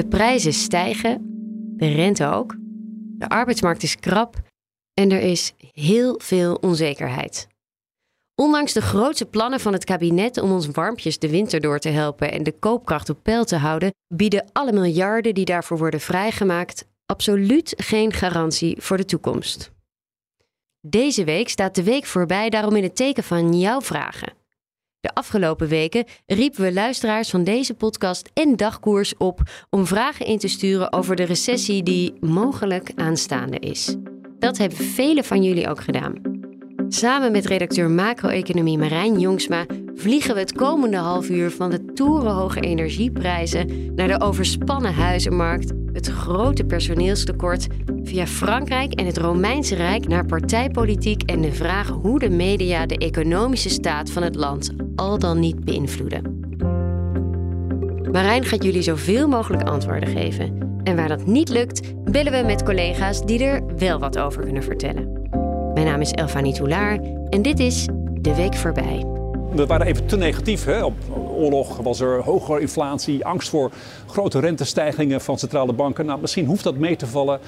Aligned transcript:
De 0.00 0.08
prijzen 0.08 0.52
stijgen, 0.52 1.18
de 1.76 1.88
rente 1.88 2.26
ook. 2.26 2.56
De 3.18 3.28
arbeidsmarkt 3.28 3.82
is 3.82 3.96
krap 3.96 4.36
en 4.94 5.10
er 5.10 5.20
is 5.20 5.54
heel 5.72 6.20
veel 6.22 6.54
onzekerheid. 6.54 7.46
Ondanks 8.34 8.72
de 8.72 8.80
grootste 8.80 9.26
plannen 9.26 9.60
van 9.60 9.72
het 9.72 9.84
kabinet 9.84 10.38
om 10.38 10.52
ons 10.52 10.66
warmpjes 10.66 11.18
de 11.18 11.30
winter 11.30 11.60
door 11.60 11.78
te 11.78 11.88
helpen 11.88 12.32
en 12.32 12.42
de 12.42 12.58
koopkracht 12.58 13.10
op 13.10 13.22
peil 13.22 13.44
te 13.44 13.56
houden, 13.56 13.90
bieden 14.14 14.44
alle 14.52 14.72
miljarden 14.72 15.34
die 15.34 15.44
daarvoor 15.44 15.78
worden 15.78 16.00
vrijgemaakt 16.00 16.86
absoluut 17.06 17.74
geen 17.76 18.12
garantie 18.12 18.82
voor 18.82 18.96
de 18.96 19.04
toekomst. 19.04 19.70
Deze 20.86 21.24
week 21.24 21.48
staat 21.48 21.74
de 21.74 21.82
week 21.82 22.06
voorbij 22.06 22.50
daarom 22.50 22.76
in 22.76 22.82
het 22.82 22.96
teken 22.96 23.24
van 23.24 23.58
jouw 23.58 23.80
vragen. 23.80 24.39
De 25.00 25.14
afgelopen 25.14 25.68
weken 25.68 26.04
riepen 26.26 26.62
we 26.62 26.72
luisteraars 26.72 27.30
van 27.30 27.44
deze 27.44 27.74
podcast 27.74 28.30
en 28.34 28.56
dagkoers 28.56 29.16
op 29.16 29.40
om 29.70 29.86
vragen 29.86 30.26
in 30.26 30.38
te 30.38 30.48
sturen 30.48 30.92
over 30.92 31.16
de 31.16 31.22
recessie 31.22 31.82
die 31.82 32.14
mogelijk 32.20 32.92
aanstaande 32.94 33.58
is. 33.58 33.96
Dat 34.38 34.58
hebben 34.58 34.78
velen 34.78 35.24
van 35.24 35.42
jullie 35.42 35.68
ook 35.68 35.80
gedaan. 35.80 36.14
Samen 36.88 37.32
met 37.32 37.46
redacteur 37.46 37.90
macro-economie 37.90 38.78
Marijn 38.78 39.18
Jongsma 39.18 39.66
vliegen 39.94 40.34
we 40.34 40.40
het 40.40 40.52
komende 40.52 40.96
half 40.96 41.28
uur 41.28 41.50
van 41.50 41.70
de 41.70 41.84
torenhoge 41.84 42.60
energieprijzen 42.60 43.94
naar 43.94 44.08
de 44.08 44.20
overspannen 44.20 44.94
huizenmarkt, 44.94 45.72
het 45.92 46.06
grote 46.06 46.64
personeelstekort, 46.64 47.66
via 48.02 48.26
Frankrijk 48.26 48.92
en 48.92 49.06
het 49.06 49.18
Romeinse 49.18 49.74
Rijk 49.74 50.08
naar 50.08 50.26
partijpolitiek 50.26 51.22
en 51.22 51.40
de 51.40 51.52
vraag 51.52 51.88
hoe 51.88 52.18
de 52.18 52.30
media 52.30 52.86
de 52.86 52.98
economische 52.98 53.68
staat 53.68 54.10
van 54.10 54.22
het 54.22 54.34
land 54.34 54.72
al 55.00 55.18
dan 55.18 55.38
niet 55.38 55.64
beïnvloeden. 55.64 56.38
Marijn 58.12 58.44
gaat 58.44 58.64
jullie 58.64 58.82
zoveel 58.82 59.28
mogelijk 59.28 59.68
antwoorden 59.68 60.08
geven. 60.08 60.58
En 60.82 60.96
waar 60.96 61.08
dat 61.08 61.26
niet 61.26 61.48
lukt, 61.48 62.04
bellen 62.04 62.32
we 62.32 62.42
met 62.46 62.62
collega's 62.62 63.26
die 63.26 63.44
er 63.44 63.76
wel 63.76 63.98
wat 63.98 64.18
over 64.18 64.42
kunnen 64.42 64.62
vertellen. 64.62 65.28
Mijn 65.74 65.86
naam 65.86 66.00
is 66.00 66.10
Elfanie 66.10 66.54
Toulaar 66.54 67.00
en 67.28 67.42
dit 67.42 67.60
is 67.60 67.88
De 68.20 68.34
Week 68.34 68.54
Voorbij. 68.54 69.19
We 69.54 69.66
waren 69.66 69.86
even 69.86 70.06
te 70.06 70.16
negatief. 70.16 70.64
Hè? 70.64 70.84
Op 70.84 70.94
oorlog 71.34 71.76
was 71.76 72.00
er 72.00 72.22
hogere 72.22 72.60
inflatie, 72.60 73.24
angst 73.24 73.48
voor 73.48 73.70
grote 74.06 74.38
rentestijgingen 74.38 75.20
van 75.20 75.38
centrale 75.38 75.72
banken. 75.72 76.06
Nou, 76.06 76.20
misschien 76.20 76.46
hoeft 76.46 76.64
dat 76.64 76.76
mee 76.76 76.96
te 76.96 77.06
vallen. 77.06 77.40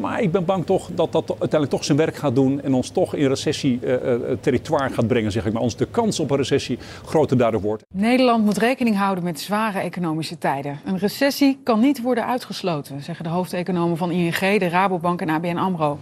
Maar 0.00 0.20
ik 0.20 0.32
ben 0.32 0.44
bang 0.44 0.66
toch 0.66 0.90
dat 0.94 1.12
dat 1.12 1.28
uiteindelijk 1.28 1.70
toch 1.70 1.84
zijn 1.84 1.98
werk 1.98 2.16
gaat 2.16 2.34
doen 2.34 2.62
en 2.62 2.74
ons 2.74 2.90
toch 2.90 3.14
in 3.14 3.28
recessie-territoire 3.28 4.88
uh, 4.88 4.94
gaat 4.94 5.06
brengen, 5.06 5.32
zeg 5.32 5.46
ik 5.46 5.52
maar. 5.52 5.62
Ons 5.62 5.76
de 5.76 5.86
kans 5.86 6.20
op 6.20 6.30
een 6.30 6.36
recessie 6.36 6.78
groter 7.04 7.38
daardoor 7.38 7.60
wordt. 7.60 7.84
Nederland 7.94 8.44
moet 8.44 8.58
rekening 8.58 8.96
houden 8.96 9.24
met 9.24 9.40
zware 9.40 9.78
economische 9.78 10.38
tijden. 10.38 10.80
Een 10.84 10.98
recessie 10.98 11.58
kan 11.62 11.80
niet 11.80 12.02
worden 12.02 12.26
uitgesloten, 12.26 13.02
zeggen 13.02 13.24
de 13.24 13.30
hoofdeconomen 13.30 13.96
van 13.96 14.10
ING, 14.10 14.58
de 14.58 14.68
Rabobank 14.68 15.20
en 15.20 15.28
ABN 15.28 15.56
AMRO. 15.56 15.98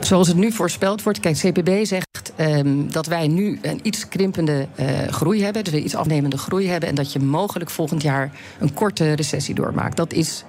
Zoals 0.00 0.28
het 0.28 0.36
nu 0.36 0.52
voorspeld 0.52 1.02
wordt, 1.02 1.20
kijk, 1.20 1.36
CPB 1.36 1.84
zegt 1.84 2.11
um, 2.36 2.92
dat 2.92 3.06
wij 3.06 3.28
nu 3.28 3.58
een 3.62 3.80
iets 3.82 4.08
krimpende 4.08 4.66
uh, 4.80 4.86
groei 5.08 5.42
hebben, 5.42 5.64
dus 5.64 5.72
we 5.72 5.82
iets 5.82 5.94
afnemende 5.94 6.38
groei 6.38 6.68
hebben, 6.68 6.88
en 6.88 6.94
dat 6.94 7.12
je 7.12 7.18
mogelijk 7.18 7.70
volgend 7.70 8.02
jaar 8.02 8.32
een 8.58 8.74
korte 8.74 9.12
recessie 9.12 9.54
doormaakt. 9.54 9.96
Dat 9.96 10.12
is 10.12 10.44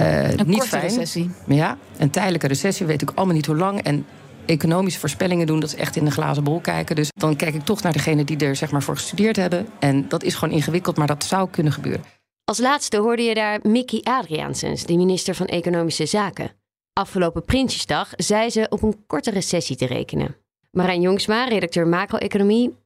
uh, 0.00 0.30
een 0.30 0.36
niet 0.46 0.46
korte 0.46 0.68
fijn. 0.68 0.82
recessie. 0.82 1.30
Ja, 1.46 1.78
een 1.96 2.10
tijdelijke 2.10 2.46
recessie, 2.46 2.86
we 2.86 2.92
weten 2.92 3.08
ook 3.08 3.16
allemaal 3.16 3.34
niet 3.34 3.46
hoe 3.46 3.56
lang. 3.56 3.82
En 3.82 4.06
economische 4.46 5.00
voorspellingen 5.00 5.46
doen, 5.46 5.60
dat 5.60 5.68
is 5.68 5.74
echt 5.74 5.96
in 5.96 6.04
de 6.04 6.10
glazen 6.10 6.44
bol 6.44 6.60
kijken. 6.60 6.96
Dus 6.96 7.08
dan 7.14 7.36
kijk 7.36 7.54
ik 7.54 7.64
toch 7.64 7.82
naar 7.82 7.92
degene 7.92 8.24
die 8.24 8.36
er 8.36 8.56
zeg 8.56 8.70
maar, 8.70 8.82
voor 8.82 8.96
gestudeerd 8.96 9.36
hebben. 9.36 9.66
En 9.78 10.08
dat 10.08 10.22
is 10.22 10.34
gewoon 10.34 10.54
ingewikkeld, 10.54 10.96
maar 10.96 11.06
dat 11.06 11.24
zou 11.24 11.50
kunnen 11.50 11.72
gebeuren. 11.72 12.04
Als 12.44 12.58
laatste 12.58 12.96
hoorde 12.96 13.22
je 13.22 13.34
daar 13.34 13.60
Mickey 13.62 14.00
Adriaansens, 14.02 14.84
de 14.84 14.96
minister 14.96 15.34
van 15.34 15.46
Economische 15.46 16.06
Zaken. 16.06 16.50
Afgelopen 16.92 17.44
Prinsjesdag 17.44 18.08
zei 18.16 18.50
ze 18.50 18.66
op 18.68 18.82
een 18.82 19.04
korte 19.06 19.30
recessie 19.30 19.76
te 19.76 19.86
rekenen. 19.86 20.36
Marijn 20.70 21.00
Jongsma, 21.00 21.44
redacteur 21.44 21.86
macro-economie. 21.86 22.76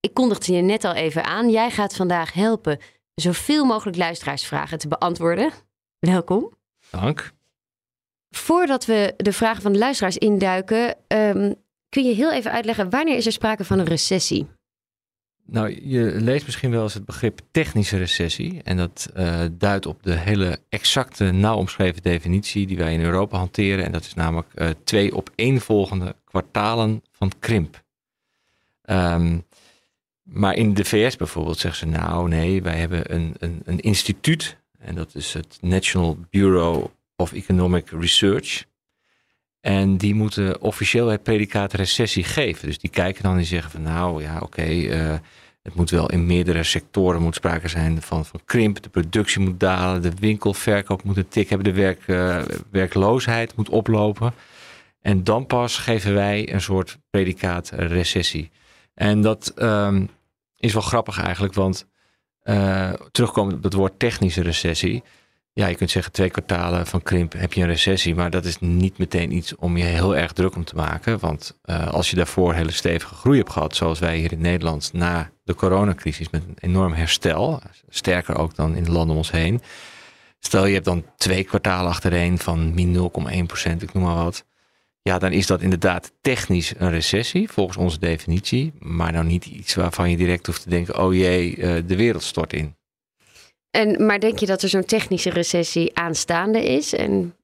Ik 0.00 0.14
kondigde 0.14 0.52
je 0.52 0.62
net 0.62 0.84
al 0.84 0.94
even 0.94 1.24
aan. 1.24 1.50
Jij 1.50 1.70
gaat 1.70 1.96
vandaag 1.96 2.32
helpen 2.32 2.78
zoveel 3.14 3.64
mogelijk 3.64 3.96
luisteraarsvragen 3.96 4.78
te 4.78 4.88
beantwoorden. 4.88 5.50
Welkom. 5.98 6.52
Dank. 6.90 7.32
Voordat 8.30 8.84
we 8.84 9.14
de 9.16 9.32
vragen 9.32 9.62
van 9.62 9.72
de 9.72 9.78
luisteraars 9.78 10.16
induiken, 10.16 10.96
um, 11.08 11.54
kun 11.88 12.04
je 12.04 12.14
heel 12.14 12.32
even 12.32 12.52
uitleggen 12.52 12.90
wanneer 12.90 13.16
is 13.16 13.26
er 13.26 13.32
sprake 13.32 13.64
van 13.64 13.78
een 13.78 13.84
recessie? 13.84 14.48
Nou, 15.50 15.88
je 15.88 16.14
leest 16.20 16.46
misschien 16.46 16.70
wel 16.70 16.82
eens 16.82 16.94
het 16.94 17.04
begrip 17.04 17.40
technische 17.50 17.96
recessie. 17.96 18.62
En 18.62 18.76
dat 18.76 19.10
uh, 19.16 19.40
duidt 19.52 19.86
op 19.86 20.02
de 20.02 20.16
hele 20.16 20.58
exacte, 20.68 21.30
nauw 21.30 21.56
omschreven 21.56 22.02
definitie 22.02 22.66
die 22.66 22.76
wij 22.76 22.92
in 22.92 23.02
Europa 23.02 23.38
hanteren. 23.38 23.84
En 23.84 23.92
dat 23.92 24.04
is 24.04 24.14
namelijk 24.14 24.48
uh, 24.54 24.68
twee 24.84 25.14
opeenvolgende 25.14 26.16
kwartalen 26.24 27.02
van 27.12 27.32
krimp. 27.38 27.82
Um, 28.84 29.44
maar 30.22 30.54
in 30.54 30.74
de 30.74 30.84
VS 30.84 31.16
bijvoorbeeld 31.16 31.58
zeggen 31.58 31.80
ze, 31.80 31.98
nou 31.98 32.28
nee, 32.28 32.62
wij 32.62 32.76
hebben 32.76 33.14
een, 33.14 33.34
een, 33.38 33.62
een 33.64 33.80
instituut. 33.80 34.56
En 34.78 34.94
dat 34.94 35.14
is 35.14 35.32
het 35.32 35.58
National 35.60 36.18
Bureau 36.30 36.86
of 37.16 37.32
Economic 37.32 37.90
Research. 37.90 38.64
En 39.60 39.96
die 39.96 40.14
moeten 40.14 40.60
officieel 40.60 41.06
het 41.06 41.22
predicaat 41.22 41.72
recessie 41.72 42.24
geven. 42.24 42.66
Dus 42.66 42.78
die 42.78 42.90
kijken 42.90 43.22
dan 43.22 43.36
en 43.36 43.44
zeggen 43.44 43.70
van 43.70 43.82
nou 43.82 44.22
ja, 44.22 44.38
oké, 44.38 44.66
uh, 44.66 45.14
het 45.62 45.74
moet 45.74 45.90
wel 45.90 46.10
in 46.10 46.26
meerdere 46.26 46.62
sectoren 46.62 47.22
moet 47.22 47.34
sprake 47.34 47.68
zijn 47.68 48.02
van, 48.02 48.24
van 48.24 48.40
krimp. 48.44 48.82
De 48.82 48.88
productie 48.88 49.40
moet 49.40 49.60
dalen, 49.60 50.02
de 50.02 50.12
winkelverkoop 50.20 51.02
moet 51.02 51.16
een 51.16 51.28
tik 51.28 51.48
hebben, 51.48 51.74
de 51.74 51.80
werk, 51.80 52.06
uh, 52.06 52.42
werkloosheid 52.70 53.56
moet 53.56 53.68
oplopen. 53.68 54.34
En 55.00 55.24
dan 55.24 55.46
pas 55.46 55.78
geven 55.78 56.14
wij 56.14 56.52
een 56.52 56.60
soort 56.60 56.98
predicaat 57.10 57.70
recessie. 57.70 58.50
En 58.94 59.20
dat 59.20 59.52
um, 59.56 60.08
is 60.56 60.72
wel 60.72 60.82
grappig 60.82 61.22
eigenlijk, 61.22 61.54
want 61.54 61.86
uh, 62.44 62.92
terugkomend 63.10 63.56
op 63.56 63.62
het 63.62 63.72
woord 63.72 63.98
technische 63.98 64.42
recessie 64.42 65.02
ja, 65.52 65.66
je 65.66 65.74
kunt 65.74 65.90
zeggen 65.90 66.12
twee 66.12 66.30
kwartalen 66.30 66.86
van 66.86 67.02
krimp 67.02 67.32
heb 67.32 67.52
je 67.52 67.60
een 67.60 67.66
recessie, 67.66 68.14
maar 68.14 68.30
dat 68.30 68.44
is 68.44 68.58
niet 68.58 68.98
meteen 68.98 69.32
iets 69.32 69.56
om 69.56 69.76
je 69.76 69.84
heel 69.84 70.16
erg 70.16 70.32
druk 70.32 70.56
om 70.56 70.64
te 70.64 70.74
maken. 70.74 71.18
Want 71.18 71.58
uh, 71.64 71.88
als 71.88 72.10
je 72.10 72.16
daarvoor 72.16 72.54
hele 72.54 72.70
stevige 72.70 73.14
groei 73.14 73.38
hebt 73.38 73.50
gehad, 73.50 73.76
zoals 73.76 73.98
wij 73.98 74.18
hier 74.18 74.32
in 74.32 74.40
Nederland 74.40 74.92
na 74.92 75.30
de 75.44 75.54
coronacrisis 75.54 76.30
met 76.30 76.42
een 76.42 76.56
enorm 76.60 76.92
herstel, 76.92 77.60
sterker 77.88 78.38
ook 78.38 78.54
dan 78.54 78.76
in 78.76 78.84
de 78.84 78.90
landen 78.90 79.10
om 79.10 79.16
ons 79.16 79.30
heen. 79.30 79.60
Stel 80.38 80.66
je 80.66 80.72
hebt 80.72 80.84
dan 80.84 81.04
twee 81.16 81.44
kwartalen 81.44 81.90
achtereen 81.90 82.38
van 82.38 82.74
min 82.74 82.96
0,1% 82.96 83.76
ik 83.78 83.92
noem 83.92 84.02
maar 84.02 84.24
wat. 84.24 84.44
Ja, 85.02 85.18
dan 85.18 85.32
is 85.32 85.46
dat 85.46 85.60
inderdaad 85.60 86.12
technisch 86.20 86.72
een 86.76 86.90
recessie, 86.90 87.50
volgens 87.50 87.76
onze 87.76 87.98
definitie. 87.98 88.72
Maar 88.78 89.12
nou 89.12 89.24
niet 89.24 89.46
iets 89.46 89.74
waarvan 89.74 90.10
je 90.10 90.16
direct 90.16 90.46
hoeft 90.46 90.62
te 90.62 90.70
denken, 90.70 90.98
oh 90.98 91.14
jee, 91.14 91.56
uh, 91.56 91.82
de 91.86 91.96
wereld 91.96 92.22
stort 92.22 92.52
in. 92.52 92.74
En, 93.70 94.06
maar 94.06 94.20
denk 94.20 94.38
je 94.38 94.46
dat 94.46 94.62
er 94.62 94.68
zo'n 94.68 94.84
technische 94.84 95.30
recessie 95.30 95.96
aanstaande 95.96 96.64
is? 96.64 96.94
En 96.94 97.34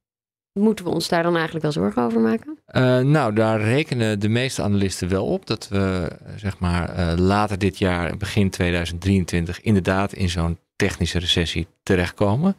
moeten 0.53 0.85
we 0.85 0.91
ons 0.91 1.07
daar 1.07 1.23
dan 1.23 1.33
eigenlijk 1.33 1.63
wel 1.63 1.73
zorgen 1.73 2.03
over 2.03 2.19
maken? 2.19 2.57
Uh, 2.71 2.99
nou, 2.99 3.33
daar 3.33 3.61
rekenen 3.61 4.19
de 4.19 4.29
meeste 4.29 4.61
analisten 4.61 5.09
wel 5.09 5.25
op 5.25 5.47
dat 5.47 5.67
we 5.67 6.11
zeg 6.35 6.59
maar 6.59 6.99
uh, 6.99 7.13
later 7.17 7.57
dit 7.57 7.77
jaar, 7.77 8.17
begin 8.17 8.49
2023, 8.49 9.61
inderdaad 9.61 10.13
in 10.13 10.29
zo'n 10.29 10.59
technische 10.75 11.19
recessie 11.19 11.67
terechtkomen. 11.83 12.55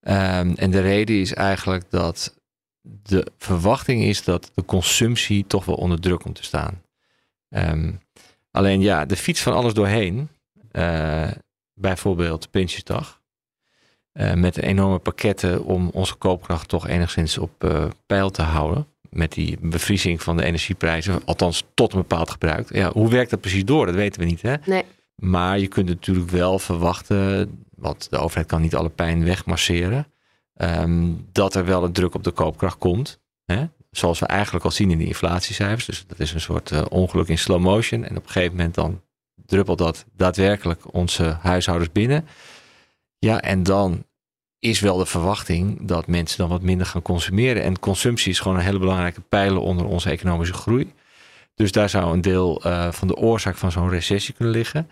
Um, 0.00 0.54
en 0.54 0.70
de 0.70 0.80
reden 0.80 1.20
is 1.20 1.34
eigenlijk 1.34 1.90
dat 1.90 2.34
de 2.82 3.26
verwachting 3.38 4.02
is 4.02 4.24
dat 4.24 4.50
de 4.54 4.64
consumptie 4.64 5.46
toch 5.46 5.64
wel 5.64 5.74
onder 5.74 6.00
druk 6.00 6.20
komt 6.20 6.34
te 6.34 6.44
staan. 6.44 6.82
Um, 7.48 8.00
alleen 8.50 8.80
ja, 8.80 9.04
de 9.04 9.16
fiets 9.16 9.42
van 9.42 9.52
alles 9.52 9.74
doorheen. 9.74 10.28
Uh, 10.72 11.30
bijvoorbeeld 11.74 12.50
Prinsjesdag. 12.50 13.22
Uh, 14.12 14.34
met 14.34 14.56
enorme 14.56 14.98
pakketten 14.98 15.64
om 15.64 15.88
onze 15.88 16.14
koopkracht 16.14 16.68
toch 16.68 16.88
enigszins 16.88 17.38
op 17.38 17.64
uh, 17.64 17.84
peil 18.06 18.30
te 18.30 18.42
houden. 18.42 18.86
Met 19.10 19.32
die 19.32 19.58
bevriezing 19.60 20.22
van 20.22 20.36
de 20.36 20.44
energieprijzen, 20.44 21.24
althans 21.24 21.64
tot 21.74 21.92
een 21.92 21.98
bepaald 21.98 22.30
gebruik. 22.30 22.74
Ja, 22.74 22.92
hoe 22.92 23.10
werkt 23.10 23.30
dat 23.30 23.40
precies 23.40 23.64
door? 23.64 23.86
Dat 23.86 23.94
weten 23.94 24.20
we 24.20 24.26
niet. 24.26 24.42
Hè? 24.42 24.54
Nee. 24.64 24.84
Maar 25.14 25.58
je 25.58 25.66
kunt 25.66 25.88
natuurlijk 25.88 26.30
wel 26.30 26.58
verwachten, 26.58 27.50
want 27.76 28.10
de 28.10 28.18
overheid 28.18 28.46
kan 28.46 28.60
niet 28.60 28.74
alle 28.74 28.88
pijn 28.88 29.24
wegmasseren, 29.24 30.06
um, 30.56 31.26
dat 31.32 31.54
er 31.54 31.64
wel 31.64 31.84
een 31.84 31.92
druk 31.92 32.14
op 32.14 32.24
de 32.24 32.30
koopkracht 32.30 32.78
komt. 32.78 33.20
Hè? 33.44 33.64
Zoals 33.90 34.18
we 34.18 34.26
eigenlijk 34.26 34.64
al 34.64 34.70
zien 34.70 34.90
in 34.90 34.98
de 34.98 35.06
inflatiecijfers. 35.06 35.84
Dus 35.84 36.04
dat 36.06 36.20
is 36.20 36.32
een 36.32 36.40
soort 36.40 36.70
uh, 36.70 36.82
ongeluk 36.88 37.28
in 37.28 37.38
slow 37.38 37.60
motion. 37.60 38.04
En 38.04 38.16
op 38.16 38.24
een 38.24 38.30
gegeven 38.30 38.56
moment 38.56 38.74
dan 38.74 39.02
druppelt 39.46 39.78
dat 39.78 40.04
daadwerkelijk 40.16 40.94
onze 40.94 41.36
huishoudens 41.40 41.92
binnen. 41.92 42.26
Ja, 43.18 43.40
en 43.40 43.62
dan 43.62 44.04
is 44.58 44.80
wel 44.80 44.96
de 44.96 45.06
verwachting 45.06 45.86
dat 45.86 46.06
mensen 46.06 46.38
dan 46.38 46.48
wat 46.48 46.62
minder 46.62 46.86
gaan 46.86 47.02
consumeren. 47.02 47.62
En 47.62 47.78
consumptie 47.78 48.30
is 48.30 48.40
gewoon 48.40 48.56
een 48.56 48.64
hele 48.64 48.78
belangrijke 48.78 49.20
pijler 49.20 49.58
onder 49.58 49.86
onze 49.86 50.10
economische 50.10 50.54
groei. 50.54 50.92
Dus 51.54 51.72
daar 51.72 51.88
zou 51.88 52.12
een 52.12 52.20
deel 52.20 52.66
uh, 52.66 52.92
van 52.92 53.08
de 53.08 53.16
oorzaak 53.16 53.56
van 53.56 53.72
zo'n 53.72 53.88
recessie 53.88 54.34
kunnen 54.34 54.54
liggen. 54.54 54.90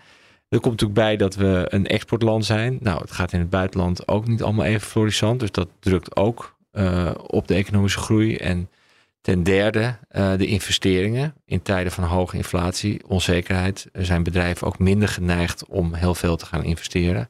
Er 0.49 0.59
komt 0.59 0.81
natuurlijk 0.81 0.99
bij 0.99 1.17
dat 1.17 1.35
we 1.35 1.65
een 1.69 1.87
exportland 1.87 2.45
zijn. 2.45 2.77
Nou, 2.81 3.01
het 3.01 3.11
gaat 3.11 3.33
in 3.33 3.39
het 3.39 3.49
buitenland 3.49 4.07
ook 4.07 4.27
niet 4.27 4.43
allemaal 4.43 4.65
even 4.65 4.87
florissant. 4.87 5.39
Dus 5.39 5.51
dat 5.51 5.67
drukt 5.79 6.15
ook 6.15 6.55
uh, 6.73 7.11
op 7.27 7.47
de 7.47 7.53
economische 7.53 7.99
groei. 7.99 8.35
En 8.35 8.69
ten 9.23 9.43
derde, 9.43 9.95
uh, 10.11 10.37
de 10.37 10.45
investeringen. 10.45 11.33
In 11.45 11.61
tijden 11.61 11.91
van 11.91 12.03
hoge 12.03 12.37
inflatie, 12.37 13.01
onzekerheid, 13.07 13.87
zijn 13.93 14.23
bedrijven 14.23 14.67
ook 14.67 14.79
minder 14.79 15.07
geneigd 15.07 15.65
om 15.65 15.93
heel 15.93 16.15
veel 16.15 16.35
te 16.35 16.45
gaan 16.45 16.63
investeren. 16.63 17.29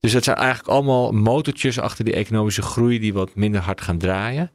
Dus 0.00 0.12
dat 0.12 0.24
zijn 0.24 0.36
eigenlijk 0.36 0.68
allemaal 0.68 1.12
motortjes 1.12 1.78
achter 1.78 2.04
die 2.04 2.14
economische 2.14 2.62
groei 2.62 2.98
die 2.98 3.12
wat 3.12 3.34
minder 3.34 3.60
hard 3.60 3.80
gaan 3.80 3.98
draaien. 3.98 4.50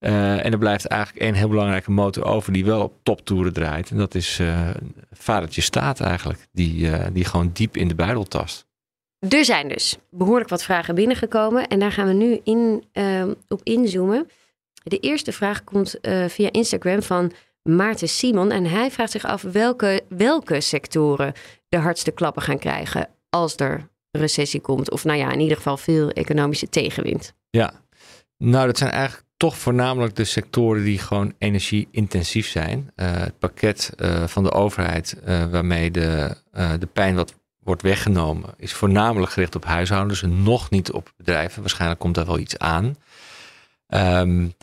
Uh, 0.00 0.44
en 0.44 0.52
er 0.52 0.58
blijft 0.58 0.86
eigenlijk 0.86 1.22
één 1.22 1.34
heel 1.34 1.48
belangrijke 1.48 1.90
motor 1.90 2.24
over 2.24 2.52
die 2.52 2.64
wel 2.64 2.82
op 2.82 2.94
toptoeren 3.02 3.52
draait. 3.52 3.90
En 3.90 3.96
dat 3.96 4.14
is 4.14 4.38
uh, 4.40 4.70
vadertje 5.12 5.60
staat 5.60 6.00
eigenlijk, 6.00 6.46
die, 6.52 6.90
die 7.12 7.24
gewoon 7.24 7.50
diep 7.52 7.76
in 7.76 7.88
de 7.88 7.94
buidel 7.94 8.24
tast. 8.24 8.66
Er 9.28 9.44
zijn 9.44 9.68
dus 9.68 9.98
behoorlijk 10.10 10.50
wat 10.50 10.64
vragen 10.64 10.94
binnengekomen 10.94 11.66
en 11.66 11.78
daar 11.78 11.92
gaan 11.92 12.06
we 12.06 12.12
nu 12.12 12.40
in, 12.44 12.84
op 13.48 13.60
inzoomen. 13.62 14.26
De 14.88 14.98
eerste 14.98 15.32
vraag 15.32 15.64
komt 15.64 15.98
via 16.26 16.52
Instagram 16.52 17.02
van 17.02 17.32
Maarten 17.62 18.08
Simon 18.08 18.50
en 18.50 18.64
hij 18.64 18.90
vraagt 18.90 19.10
zich 19.10 19.24
af 19.24 19.42
welke, 19.42 20.02
welke 20.08 20.60
sectoren 20.60 21.32
de 21.68 21.76
hardste 21.76 22.10
klappen 22.10 22.42
gaan 22.42 22.58
krijgen 22.58 23.08
als 23.30 23.56
er 23.56 23.88
recessie 24.10 24.60
komt. 24.60 24.90
Of 24.90 25.04
nou 25.04 25.18
ja, 25.18 25.32
in 25.32 25.40
ieder 25.40 25.56
geval 25.56 25.76
veel 25.76 26.10
economische 26.10 26.68
tegenwind. 26.68 27.34
Ja, 27.50 27.72
nou 28.38 28.66
dat 28.66 28.78
zijn 28.78 28.90
eigenlijk 28.90 29.24
toch 29.36 29.56
voornamelijk 29.56 30.16
de 30.16 30.24
sectoren 30.24 30.84
die 30.84 30.98
gewoon 30.98 31.34
energie-intensief 31.38 32.48
zijn. 32.48 32.92
Uh, 32.96 33.12
het 33.12 33.38
pakket 33.38 33.92
uh, 33.96 34.26
van 34.26 34.42
de 34.42 34.52
overheid 34.52 35.16
waarmee 35.50 35.90
de, 35.90 36.36
de 36.78 36.88
pijn 36.92 37.14
wat 37.14 37.34
wordt 37.62 37.82
weggenomen, 37.82 38.54
is 38.56 38.72
voornamelijk 38.72 39.32
gericht 39.32 39.54
op 39.54 39.64
huishoudens 39.64 40.22
en 40.22 40.42
nog 40.42 40.70
niet 40.70 40.92
op 40.92 41.12
bedrijven. 41.16 41.60
Waarschijnlijk 41.60 42.00
komt 42.00 42.14
daar 42.14 42.26
wel 42.26 42.38
iets 42.38 42.58
aan. 42.58 42.96
Um, 43.88 44.54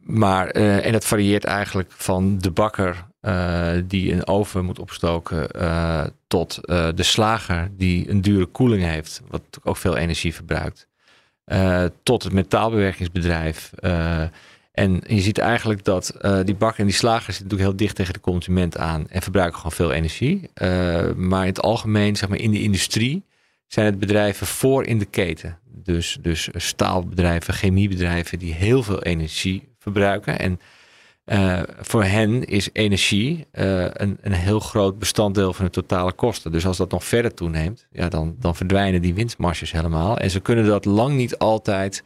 maar, 0.00 0.48
en 0.48 0.92
dat 0.92 1.04
varieert 1.04 1.44
eigenlijk 1.44 1.92
van 1.92 2.38
de 2.38 2.50
bakker 2.50 3.06
die 3.84 4.12
een 4.12 4.26
oven 4.26 4.64
moet 4.64 4.78
opstoken, 4.78 5.48
tot 6.26 6.58
de 6.94 7.02
slager 7.02 7.70
die 7.76 8.10
een 8.10 8.20
dure 8.20 8.46
koeling 8.46 8.82
heeft, 8.82 9.22
wat 9.28 9.42
ook 9.62 9.76
veel 9.76 9.96
energie 9.96 10.34
verbruikt. 10.34 10.88
Tot 12.02 12.22
het 12.22 12.32
metaalbewerkingsbedrijf. 12.32 13.72
En 14.72 15.02
je 15.06 15.20
ziet 15.20 15.38
eigenlijk 15.38 15.84
dat 15.84 16.14
die 16.44 16.54
bakken 16.54 16.80
en 16.80 16.86
die 16.86 16.94
slagers 16.94 17.36
zitten 17.36 17.44
natuurlijk 17.44 17.70
heel 17.70 17.86
dicht 17.86 17.96
tegen 17.96 18.12
de 18.12 18.20
consument 18.20 18.78
aan 18.78 19.08
en 19.08 19.22
verbruiken 19.22 19.56
gewoon 19.56 19.72
veel 19.72 19.92
energie. 19.92 20.50
maar 21.16 21.42
in 21.42 21.48
het 21.48 21.62
algemeen, 21.62 22.16
zeg 22.16 22.28
maar 22.28 22.38
in 22.38 22.50
de 22.50 22.62
industrie, 22.62 23.22
zijn 23.66 23.86
het 23.86 23.98
bedrijven 23.98 24.46
voor 24.46 24.84
in 24.84 24.98
de 24.98 25.04
keten. 25.04 25.58
Dus, 25.64 26.18
dus 26.20 26.48
staalbedrijven, 26.54 27.54
chemiebedrijven 27.54 28.38
die 28.38 28.54
heel 28.54 28.82
veel 28.82 29.02
energie 29.02 29.68
verbruiken. 29.80 30.38
En 30.38 30.60
uh, 31.30 31.62
voor 31.80 32.04
hen 32.04 32.44
is 32.44 32.68
energie 32.72 33.46
uh, 33.52 33.84
een, 33.92 34.18
een 34.20 34.32
heel 34.32 34.60
groot 34.60 34.98
bestanddeel 34.98 35.52
van 35.52 35.64
de 35.64 35.70
totale 35.70 36.12
kosten. 36.12 36.52
Dus 36.52 36.66
als 36.66 36.76
dat 36.76 36.90
nog 36.90 37.04
verder 37.04 37.34
toeneemt, 37.34 37.86
ja, 37.90 38.08
dan, 38.08 38.36
dan 38.38 38.56
verdwijnen 38.56 39.02
die 39.02 39.14
winstmarges 39.14 39.72
helemaal. 39.72 40.18
En 40.18 40.30
ze 40.30 40.40
kunnen 40.40 40.66
dat 40.66 40.84
lang 40.84 41.16
niet 41.16 41.38
altijd 41.38 42.04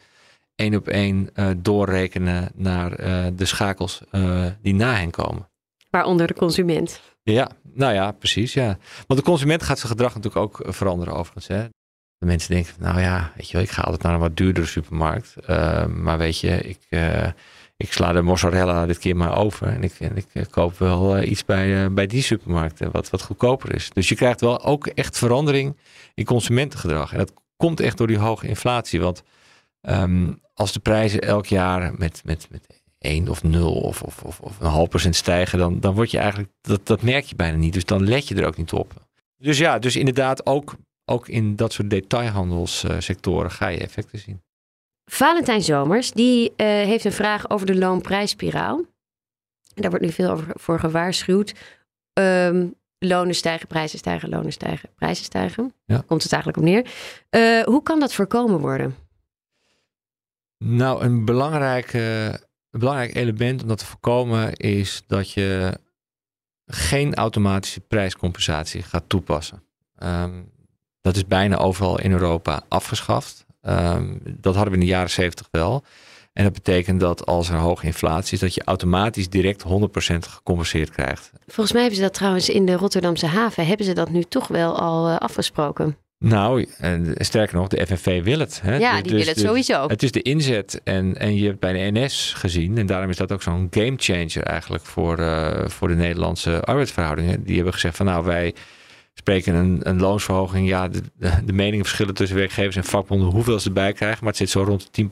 één 0.55 0.75
op 0.75 0.87
één 0.87 1.29
uh, 1.33 1.49
doorrekenen 1.57 2.51
naar 2.55 2.95
de 3.35 3.45
schakels 3.45 4.01
die 4.61 4.73
na 4.73 4.95
hen 4.95 5.11
komen. 5.11 5.49
Waaronder 5.89 6.27
de 6.27 6.33
consument. 6.33 7.01
Ja, 7.23 7.51
nou 7.73 7.93
ja, 7.93 8.11
precies. 8.11 8.53
Ja. 8.53 8.77
Want 9.07 9.19
de 9.19 9.25
consument 9.25 9.63
gaat 9.63 9.79
zijn 9.79 9.91
gedrag 9.91 10.15
natuurlijk 10.15 10.43
ook 10.43 10.73
veranderen 10.73 11.13
overigens. 11.13 11.47
Hè. 11.47 11.63
De 12.17 12.25
mensen 12.25 12.53
denken, 12.53 12.73
nou 12.79 12.99
ja, 12.99 13.31
weet 13.35 13.47
je 13.47 13.53
wel, 13.53 13.61
ik 13.61 13.69
ga 13.69 13.81
altijd 13.81 14.01
naar 14.01 14.13
een 14.13 14.19
wat 14.19 14.37
duurdere 14.37 14.65
supermarkt. 14.65 15.35
maar 15.87 16.17
weet 16.17 16.39
je, 16.39 16.61
ik 16.61 16.79
ik 17.77 17.93
sla 17.93 18.11
de 18.11 18.21
mozzarella 18.21 18.85
dit 18.85 18.97
keer 18.97 19.15
maar 19.15 19.37
over. 19.37 19.67
En 19.67 19.83
ik, 19.83 19.93
ik 20.33 20.47
koop 20.49 20.77
wel 20.77 21.17
uh, 21.17 21.29
iets 21.29 21.45
bij, 21.45 21.83
uh, 21.83 21.93
bij 21.93 22.07
die 22.07 22.21
supermarkten 22.21 22.91
wat, 22.91 23.09
wat 23.09 23.21
goedkoper 23.21 23.75
is. 23.75 23.89
Dus 23.93 24.09
je 24.09 24.15
krijgt 24.15 24.41
wel 24.41 24.63
ook 24.63 24.87
echt 24.87 25.17
verandering 25.17 25.77
in 26.13 26.25
consumentengedrag. 26.25 27.11
En 27.11 27.17
dat 27.17 27.33
komt 27.57 27.79
echt 27.79 27.97
door 27.97 28.07
die 28.07 28.17
hoge 28.17 28.47
inflatie. 28.47 29.01
Want 29.01 29.23
um, 29.81 30.41
als 30.53 30.71
de 30.71 30.79
prijzen 30.79 31.21
elk 31.21 31.45
jaar 31.45 31.93
met, 31.97 32.21
met, 32.25 32.47
met 32.51 32.81
1 32.99 33.27
of 33.29 33.43
0 33.43 33.73
of, 33.73 34.01
of, 34.01 34.23
of, 34.23 34.39
of 34.39 34.59
een 34.59 34.67
half 34.67 34.89
procent 34.89 35.15
stijgen, 35.15 35.59
dan, 35.59 35.79
dan 35.79 35.93
word 35.93 36.11
je 36.11 36.17
eigenlijk, 36.17 36.51
dat, 36.61 36.87
dat 36.87 37.01
merk 37.01 37.25
je 37.25 37.35
bijna 37.35 37.57
niet. 37.57 37.73
Dus 37.73 37.85
dan 37.85 38.07
let 38.07 38.27
je 38.27 38.35
er 38.35 38.47
ook 38.47 38.57
niet 38.57 38.73
op. 38.73 38.93
Dus 39.37 39.57
ja, 39.57 39.79
dus 39.79 39.95
inderdaad 39.95 40.45
ook, 40.45 40.75
ook 41.05 41.27
in 41.27 41.55
dat 41.55 41.73
soort 41.73 41.89
detailhandelssectoren 41.89 43.51
ga 43.51 43.67
je 43.67 43.79
effecten 43.79 44.19
zien. 44.19 44.41
Valentijn 45.05 45.61
Zomers, 45.61 46.11
die 46.11 46.49
uh, 46.49 46.55
heeft 46.67 47.05
een 47.05 47.11
vraag 47.11 47.49
over 47.49 47.65
de 47.65 47.75
loonprijsspiraal. 47.75 48.85
Daar 49.73 49.89
wordt 49.89 50.05
nu 50.05 50.11
veel 50.11 50.29
over, 50.29 50.47
voor 50.53 50.79
gewaarschuwd. 50.79 51.53
Um, 52.13 52.75
lonen 52.99 53.35
stijgen, 53.35 53.67
prijzen 53.67 53.99
stijgen, 53.99 54.29
lonen 54.29 54.51
stijgen, 54.51 54.89
prijzen 54.95 55.25
stijgen. 55.25 55.73
Ja. 55.85 56.03
Komt 56.07 56.23
het 56.23 56.33
eigenlijk 56.33 56.63
op 56.63 56.69
neer. 56.69 56.85
Uh, 57.29 57.63
hoe 57.63 57.83
kan 57.83 57.99
dat 57.99 58.13
voorkomen 58.13 58.59
worden? 58.59 58.95
Nou, 60.57 61.03
een 61.03 61.25
belangrijk, 61.25 61.93
uh, 61.93 62.25
een 62.25 62.39
belangrijk 62.79 63.15
element 63.15 63.61
om 63.61 63.67
dat 63.67 63.77
te 63.77 63.85
voorkomen 63.85 64.53
is 64.53 65.03
dat 65.07 65.31
je 65.31 65.79
geen 66.65 67.15
automatische 67.15 67.79
prijscompensatie 67.79 68.81
gaat 68.81 69.09
toepassen. 69.09 69.63
Um, 70.03 70.51
dat 71.01 71.15
is 71.15 71.25
bijna 71.25 71.57
overal 71.57 71.99
in 71.99 72.11
Europa 72.11 72.63
afgeschaft. 72.67 73.44
Um, 73.67 74.19
dat 74.23 74.55
hadden 74.55 74.73
we 74.73 74.79
in 74.79 74.85
de 74.85 74.91
jaren 74.91 75.09
70 75.09 75.47
wel. 75.51 75.83
En 76.33 76.43
dat 76.43 76.53
betekent 76.53 76.99
dat 76.99 77.25
als 77.25 77.49
er 77.49 77.55
hoge 77.55 77.85
inflatie 77.85 78.33
is, 78.33 78.39
dat 78.39 78.53
je 78.53 78.63
automatisch 78.63 79.29
direct 79.29 79.63
100% 79.63 79.67
gecompenseerd 80.19 80.89
krijgt. 80.89 81.31
Volgens 81.47 81.71
mij 81.71 81.81
hebben 81.81 81.99
ze 81.99 82.05
dat 82.05 82.13
trouwens 82.13 82.49
in 82.49 82.65
de 82.65 82.73
Rotterdamse 82.73 83.25
haven, 83.25 83.65
hebben 83.65 83.85
ze 83.85 83.93
dat 83.93 84.09
nu 84.09 84.23
toch 84.23 84.47
wel 84.47 84.79
al 84.79 85.09
uh, 85.09 85.15
afgesproken. 85.15 85.97
Nou, 86.19 86.67
en 86.77 87.13
sterker 87.17 87.55
nog, 87.55 87.67
de 87.67 87.85
FNV 87.85 88.23
wil 88.23 88.39
het. 88.39 88.61
Hè? 88.61 88.77
Ja, 88.77 89.01
die 89.01 89.11
dus, 89.11 89.23
wil 89.23 89.33
het 89.33 89.39
sowieso. 89.39 89.87
Het 89.87 90.03
is 90.03 90.11
de 90.11 90.21
inzet 90.21 90.81
en, 90.83 91.17
en 91.17 91.35
je 91.35 91.45
hebt 91.45 91.59
bij 91.59 91.73
de 91.73 91.99
NS 91.99 92.33
gezien, 92.37 92.77
en 92.77 92.85
daarom 92.85 93.09
is 93.09 93.17
dat 93.17 93.31
ook 93.31 93.41
zo'n 93.41 93.67
game 93.69 93.93
changer 93.97 94.43
eigenlijk 94.43 94.85
voor, 94.85 95.19
uh, 95.19 95.67
voor 95.67 95.87
de 95.87 95.95
Nederlandse 95.95 96.61
arbeidsverhoudingen. 96.61 97.43
Die 97.43 97.55
hebben 97.55 97.73
gezegd 97.73 97.97
van 97.97 98.05
nou, 98.05 98.25
wij 98.25 98.53
spreken 99.15 99.55
een, 99.55 99.79
een 99.83 99.99
loonsverhoging. 99.99 100.67
Ja, 100.67 100.87
de, 100.87 101.01
de, 101.45 101.53
meningen 101.53 101.85
verschillen 101.85 102.13
tussen 102.13 102.37
werkgevers 102.37 102.75
en 102.75 102.83
vakbonden 102.83 103.29
hoeveel 103.29 103.59
ze 103.59 103.67
erbij 103.67 103.93
krijgen, 103.93 104.19
maar 104.19 104.29
het 104.29 104.37
zit 104.37 104.49
zo 104.49 104.63
rond 104.63 104.89
de 104.91 105.03
10%. 105.03 105.07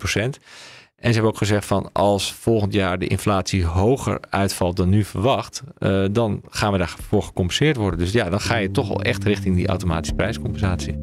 En 0.96 1.10
ze 1.10 1.14
hebben 1.14 1.32
ook 1.32 1.38
gezegd 1.38 1.66
van 1.66 1.90
als 1.92 2.34
volgend 2.34 2.74
jaar 2.74 3.00
de 3.00 3.08
inflatie 3.08 3.66
hoger 3.66 4.20
uitvalt 4.30 4.78
dan 4.78 4.90
nu 4.90 5.04
verwacht, 5.04 5.64
uh, 5.80 6.06
dan 6.12 6.42
gaan 6.50 6.72
we 6.72 6.78
daarvoor 6.78 7.24
gecompenseerd 7.24 7.76
worden. 7.76 8.00
Dus 8.00 8.12
ja, 8.12 8.30
dan 8.30 8.42
ga 8.42 8.56
je 8.56 8.72
toch 8.72 8.90
al 8.90 9.02
echt 9.02 9.24
richting 9.24 9.56
die 9.56 9.68
automatische 9.68 10.16
prijscompensatie. 10.16 11.02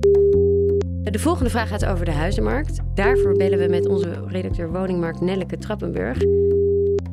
De 1.03 1.19
volgende 1.19 1.51
vraag 1.51 1.69
gaat 1.69 1.87
over 1.87 2.05
de 2.05 2.13
huizenmarkt. 2.13 2.79
Daarvoor 2.95 3.37
bellen 3.37 3.59
we 3.59 3.69
met 3.69 3.89
onze 3.89 4.25
redacteur 4.27 4.73
woningmarkt 4.73 5.21
Nelleke 5.21 5.59
Trappenburg. 5.59 6.19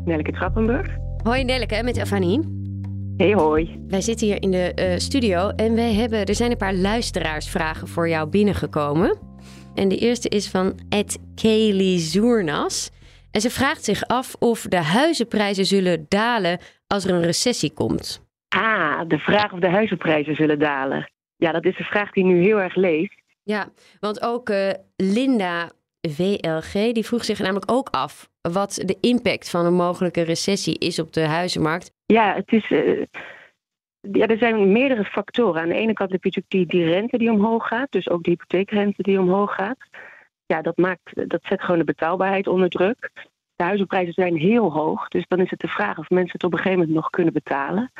Nelleke 0.05 0.31
Trappenburg. 0.31 0.87
Hoi 1.23 1.43
Nelleke, 1.43 1.83
met 1.83 1.97
Afanie. 1.97 2.56
Hey 3.17 3.33
hoi. 3.33 3.83
Wij 3.87 4.01
zitten 4.01 4.27
hier 4.27 4.41
in 4.41 4.51
de 4.51 4.71
uh, 4.75 4.97
studio 4.97 5.49
en 5.49 5.75
wij 5.75 5.93
hebben, 5.93 6.25
er 6.25 6.35
zijn 6.35 6.51
een 6.51 6.57
paar 6.57 6.73
luisteraarsvragen 6.73 7.87
voor 7.87 8.09
jou 8.09 8.29
binnengekomen. 8.29 9.17
En 9.75 9.87
de 9.87 9.97
eerste 9.97 10.29
is 10.29 10.49
van 10.49 10.79
Ed 10.89 11.19
Kelly 11.35 11.99
Zoernas. 11.99 12.91
En 13.31 13.41
ze 13.41 13.49
vraagt 13.49 13.83
zich 13.83 14.03
af 14.03 14.35
of 14.39 14.61
de 14.61 14.77
huizenprijzen 14.77 15.65
zullen 15.65 16.05
dalen 16.07 16.59
als 16.87 17.05
er 17.05 17.13
een 17.13 17.21
recessie 17.21 17.73
komt. 17.73 18.25
Ah, 18.47 19.01
de 19.07 19.17
vraag 19.17 19.53
of 19.53 19.59
de 19.59 19.69
huizenprijzen 19.69 20.35
zullen 20.35 20.59
dalen. 20.59 21.11
Ja, 21.35 21.51
dat 21.51 21.65
is 21.65 21.77
de 21.77 21.83
vraag 21.83 22.11
die 22.11 22.23
nu 22.23 22.43
heel 22.43 22.61
erg 22.61 22.75
leeft. 22.75 23.21
Ja, 23.43 23.69
want 23.99 24.21
ook 24.21 24.49
uh, 24.49 24.69
Linda 24.95 25.71
VLG 26.01 26.93
die 26.93 27.05
vroeg 27.05 27.25
zich 27.25 27.39
namelijk 27.39 27.71
ook 27.71 27.89
af 27.89 28.29
wat 28.51 28.73
de 28.85 28.97
impact 29.01 29.49
van 29.49 29.65
een 29.65 29.73
mogelijke 29.73 30.21
recessie 30.21 30.77
is 30.77 30.99
op 30.99 31.13
de 31.13 31.25
huizenmarkt. 31.25 31.91
Ja, 32.05 32.33
het 32.33 32.51
is. 32.51 32.69
Uh, 32.69 33.03
ja, 34.11 34.27
er 34.27 34.37
zijn 34.37 34.71
meerdere 34.71 35.03
factoren. 35.03 35.61
Aan 35.61 35.69
de 35.69 35.75
ene 35.75 35.93
kant 35.93 36.11
heb 36.11 36.23
je 36.23 36.29
natuurlijk 36.35 36.71
die, 36.71 36.81
die 36.81 36.93
rente 36.93 37.17
die 37.17 37.31
omhoog 37.31 37.67
gaat, 37.67 37.91
dus 37.91 38.09
ook 38.09 38.23
de 38.23 38.29
hypotheekrente 38.29 39.03
die 39.03 39.19
omhoog 39.19 39.55
gaat. 39.55 39.77
Ja, 40.45 40.61
dat, 40.61 40.77
maakt, 40.77 41.29
dat 41.29 41.41
zet 41.43 41.61
gewoon 41.61 41.79
de 41.79 41.85
betaalbaarheid 41.85 42.47
onder 42.47 42.69
druk. 42.69 43.11
De 43.55 43.63
huizenprijzen 43.63 44.13
zijn 44.13 44.37
heel 44.37 44.71
hoog, 44.71 45.07
dus 45.07 45.25
dan 45.27 45.39
is 45.39 45.49
het 45.49 45.59
de 45.59 45.67
vraag 45.67 45.97
of 45.97 46.09
mensen 46.09 46.31
het 46.31 46.43
op 46.43 46.51
een 46.51 46.57
gegeven 46.57 46.79
moment 46.79 46.95
nog 46.95 47.09
kunnen 47.09 47.33
betalen. 47.33 47.91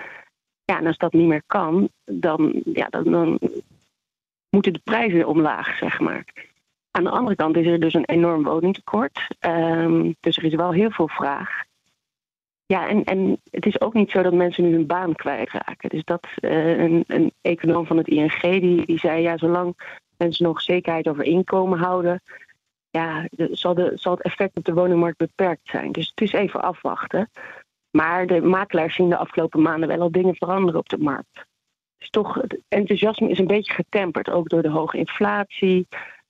Ja, 0.63 0.80
en 0.80 0.88
als 0.88 0.98
dat 0.98 1.13
niet 1.13 1.27
meer 1.27 1.44
kan, 1.46 1.89
dan, 2.06 2.62
ja, 2.66 2.88
dan, 2.89 3.04
dan 3.04 3.39
moeten 4.50 4.74
de 4.74 4.82
prijzen 4.84 5.27
omlaag, 5.27 5.77
zeg 5.77 6.00
maar. 6.00 6.25
Aan 6.98 7.04
de 7.04 7.10
andere 7.10 7.36
kant 7.36 7.58
is 7.58 7.66
er 7.66 7.80
dus 7.80 7.94
een 7.94 8.06
enorm 8.06 8.44
woningtekort. 8.44 9.27
Um, 9.39 10.16
dus 10.20 10.38
er 10.38 10.44
is 10.44 10.56
wel 10.56 10.72
heel 10.72 10.92
veel 10.92 11.08
vraag. 11.08 11.63
Ja, 12.66 12.88
en, 12.88 13.04
en 13.04 13.42
het 13.51 13.66
is 13.66 13.82
ook 13.82 13.94
niet 13.94 14.12
zo 14.12 14.22
dat 14.22 14.34
mensen 14.34 14.63
nu 14.63 14.72
hun 14.72 14.86
baan 14.86 15.16
kwijtraken. 15.16 15.89
Dus 15.89 16.04
dat 16.04 16.27
uh, 16.42 16.77
een, 16.77 17.04
een 17.08 17.34
econoom 17.42 17.86
van 17.86 17.98
het 17.98 18.08
ING 18.08 18.42
die, 18.42 18.86
die 18.86 19.00
zei: 19.00 19.22
ja, 19.22 19.38
zolang 19.38 19.75
mensen 20.18 20.46
nog 20.46 20.62
zekerheid 20.62 21.08
over 21.08 21.24
inkomen 21.24 21.80
houden, 21.80 22.22
ja, 22.89 23.27
zal, 23.51 23.74
de, 23.74 23.92
zal 23.96 24.13
het 24.13 24.24
effect 24.24 24.58
op 24.58 24.66
de 24.66 24.74
woningmarkt 24.74 25.18
beperkt 25.18 25.70
zijn. 25.70 25.92
Dus 25.92 26.08
het 26.08 26.22
is 26.22 26.32
even 26.32 26.62
afwachten. 26.62 27.30
Maar 27.89 28.27
de 28.27 28.42
makelaars 28.42 28.96
zien 28.96 29.10
de 29.10 29.18
afgelopen 29.18 29.62
maanden 29.62 29.88
wel 29.88 30.01
al 30.01 30.12
dingen 30.12 30.36
veranderen 30.36 30.80
op 30.80 30.89
de 30.89 30.98
markt. 30.98 31.46
Dus 31.98 32.10
toch, 32.10 32.34
het 32.34 32.60
enthousiasme 32.68 33.30
is 33.30 33.39
een 33.39 33.48
beetje 33.48 33.74
getemperd, 33.74 34.30
ook 34.30 34.50
door 34.50 34.62
de 34.62 34.70
hoge 34.70 34.98
inflatie, 34.98 35.88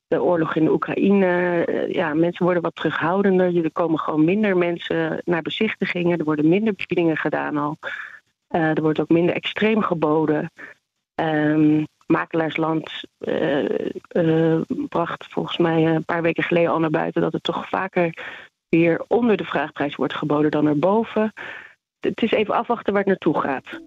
de 0.08 0.24
oorlog 0.24 0.56
in 0.56 0.64
de 0.64 0.72
Oekraïne. 0.72 1.64
Eh, 1.66 1.94
ja, 1.94 2.14
mensen 2.14 2.46
worden 2.46 2.64
wat 2.64 2.76
terughoudender. 2.76 3.64
Er 3.64 3.72
komen 3.72 4.00
gewoon 4.00 4.26
minder 4.26 4.58
mensen 4.58 5.22
naar 5.26 5.42
bezichtigingen. 5.42 6.18
Er 6.18 6.26
worden 6.26 6.50
minder 6.50 6.74
biedingen 6.74 7.18
gedaan 7.18 7.58
al. 7.58 7.78
Uh, 8.50 8.78
er 8.78 8.82
wordt 8.82 9.00
ook 9.00 9.10
minder 9.10 9.36
extreem 9.36 9.82
geboden. 9.82 10.52
Um, 11.16 11.86
Makelaarsland 12.06 13.04
uh, 13.20 14.62
bracht 14.90 15.28
volgens 15.30 15.58
mij 15.58 15.86
een 15.86 16.06
paar 16.06 16.22
weken 16.22 16.44
geleden 16.44 16.72
al 16.72 16.80
naar 16.80 16.90
buiten 16.90 17.22
dat 17.22 17.34
het 17.34 17.44
toch 17.44 17.70
vaker 17.70 18.18
weer 18.70 19.04
onder 19.08 19.38
de 19.38 19.44
vraagprijs 19.44 19.96
wordt 19.96 20.14
geboden 20.14 20.52
dan 20.52 20.68
erboven. 20.68 21.34
Het 22.00 22.22
is 22.22 22.32
even 22.32 22.54
afwachten 22.54 22.94
waar 22.94 23.02
het 23.02 23.10
naartoe 23.10 23.42
gaat. 23.42 23.82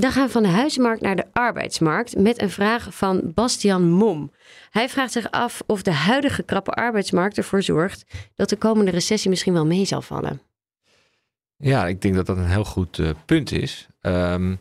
Dan 0.00 0.12
gaan 0.12 0.26
we 0.26 0.32
van 0.32 0.42
de 0.42 0.48
huizenmarkt 0.48 1.02
naar 1.02 1.16
de 1.16 1.26
arbeidsmarkt 1.32 2.16
met 2.16 2.42
een 2.42 2.50
vraag 2.50 2.94
van 2.94 3.32
Bastian 3.34 3.90
Mom. 3.90 4.32
Hij 4.70 4.88
vraagt 4.88 5.12
zich 5.12 5.30
af 5.30 5.62
of 5.66 5.82
de 5.82 5.92
huidige 5.92 6.42
krappe 6.42 6.70
arbeidsmarkt 6.70 7.36
ervoor 7.36 7.62
zorgt 7.62 8.04
dat 8.34 8.48
de 8.48 8.56
komende 8.56 8.90
recessie 8.90 9.30
misschien 9.30 9.52
wel 9.52 9.66
mee 9.66 9.84
zal 9.84 10.02
vallen. 10.02 10.40
Ja, 11.56 11.86
ik 11.86 12.00
denk 12.00 12.14
dat 12.14 12.26
dat 12.26 12.36
een 12.36 12.48
heel 12.48 12.64
goed 12.64 12.98
uh, 12.98 13.10
punt 13.24 13.52
is. 13.52 13.86
Um, 14.00 14.60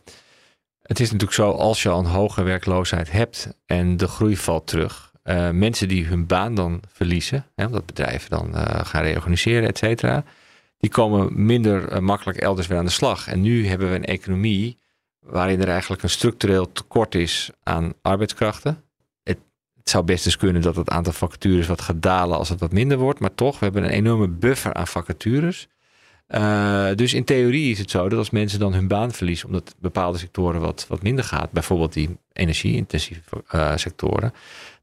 het 0.81 0.99
is 0.99 1.05
natuurlijk 1.05 1.33
zo, 1.33 1.51
als 1.51 1.83
je 1.83 1.89
al 1.89 1.99
een 1.99 2.05
hoge 2.05 2.43
werkloosheid 2.43 3.11
hebt 3.11 3.57
en 3.65 3.97
de 3.97 4.07
groei 4.07 4.37
valt 4.37 4.67
terug. 4.67 5.11
Uh, 5.23 5.49
mensen 5.49 5.87
die 5.87 6.05
hun 6.05 6.27
baan 6.27 6.55
dan 6.55 6.81
verliezen, 6.87 7.45
hè, 7.55 7.65
omdat 7.65 7.85
bedrijven 7.85 8.29
dan 8.29 8.49
uh, 8.53 8.63
gaan 8.63 9.03
reorganiseren, 9.03 9.67
et 9.67 9.77
cetera. 9.77 10.23
Die 10.77 10.89
komen 10.89 11.45
minder 11.45 12.03
makkelijk 12.03 12.37
elders 12.37 12.67
weer 12.67 12.77
aan 12.77 12.85
de 12.85 12.91
slag. 12.91 13.27
En 13.27 13.41
nu 13.41 13.67
hebben 13.67 13.89
we 13.89 13.95
een 13.95 14.05
economie 14.05 14.81
waarin 15.23 15.61
er 15.61 15.67
eigenlijk 15.67 16.03
een 16.03 16.09
structureel 16.09 16.71
tekort 16.71 17.15
is 17.15 17.49
aan 17.63 17.93
arbeidskrachten. 18.01 18.83
Het, 19.23 19.37
zou 19.83 20.03
best 20.03 20.25
eens 20.25 20.37
kunnen 20.37 20.61
dat 20.61 20.75
het 20.75 20.89
aantal 20.89 21.13
vacatures 21.13 21.67
wat 21.67 21.81
gaat 21.81 22.01
dalen 22.01 22.37
als 22.37 22.49
het 22.49 22.59
wat 22.59 22.71
minder 22.71 22.97
wordt, 22.97 23.19
maar 23.19 23.35
toch, 23.35 23.59
we 23.59 23.65
hebben 23.65 23.83
een 23.83 23.89
enorme 23.89 24.27
buffer 24.27 24.73
aan 24.73 24.87
vacatures. 24.87 25.67
Uh, 26.27 26.87
dus 26.95 27.13
in 27.13 27.23
theorie 27.23 27.71
is 27.71 27.79
het 27.79 27.89
zo 27.89 28.09
dat 28.09 28.19
als 28.19 28.29
mensen 28.29 28.59
dan 28.59 28.73
hun 28.73 28.87
baan 28.87 29.11
verliezen, 29.11 29.45
omdat 29.45 29.75
bepaalde 29.79 30.17
sectoren 30.17 30.61
wat, 30.61 30.85
wat 30.87 31.01
minder 31.01 31.23
gaat, 31.23 31.51
bijvoorbeeld 31.51 31.93
die 31.93 32.17
energie-intensieve 32.33 33.43
uh, 33.55 33.75
sectoren, 33.75 34.33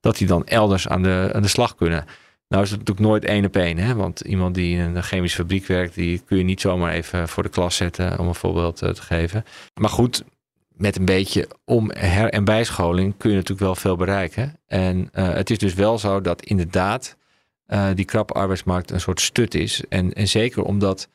dat 0.00 0.16
die 0.16 0.26
dan 0.26 0.46
elders 0.46 0.88
aan 0.88 1.02
de, 1.02 1.30
aan 1.32 1.42
de 1.42 1.48
slag 1.48 1.74
kunnen. 1.74 2.04
Nou 2.50 2.62
is 2.62 2.70
het 2.70 2.78
natuurlijk 2.78 3.06
nooit 3.06 3.24
één 3.24 3.44
op 3.44 3.56
één, 3.56 3.78
hè? 3.78 3.94
want 3.94 4.20
iemand 4.20 4.54
die 4.54 4.76
in 4.76 4.96
een 4.96 5.02
chemische 5.02 5.36
fabriek 5.36 5.66
werkt, 5.66 5.94
die 5.94 6.18
kun 6.18 6.36
je 6.36 6.44
niet 6.44 6.60
zomaar 6.60 6.92
even 6.92 7.28
voor 7.28 7.42
de 7.42 7.48
klas 7.48 7.76
zetten, 7.76 8.18
om 8.18 8.28
een 8.28 8.34
voorbeeld 8.34 8.82
uh, 8.82 8.90
te 8.90 9.02
geven. 9.02 9.44
Maar 9.80 9.90
goed, 9.90 10.24
met 10.68 10.96
een 10.96 11.04
beetje 11.04 11.48
om 11.64 11.90
her- 11.94 12.30
en 12.30 12.44
bijscholing 12.44 13.14
kun 13.16 13.30
je 13.30 13.36
natuurlijk 13.36 13.66
wel 13.66 13.74
veel 13.74 13.96
bereiken. 13.96 14.58
En 14.66 15.08
het 15.12 15.50
is 15.50 15.58
dus 15.58 15.74
wel 15.74 15.98
zo 15.98 16.20
dat 16.20 16.42
inderdaad 16.42 17.16
die 17.94 18.04
krappe 18.04 18.34
arbeidsmarkt 18.34 18.90
een 18.90 19.00
soort 19.00 19.20
stut 19.20 19.54
is. 19.54 19.82
En, 19.88 20.12
en 20.12 20.28
zeker 20.28 20.62
omdat 20.62 21.08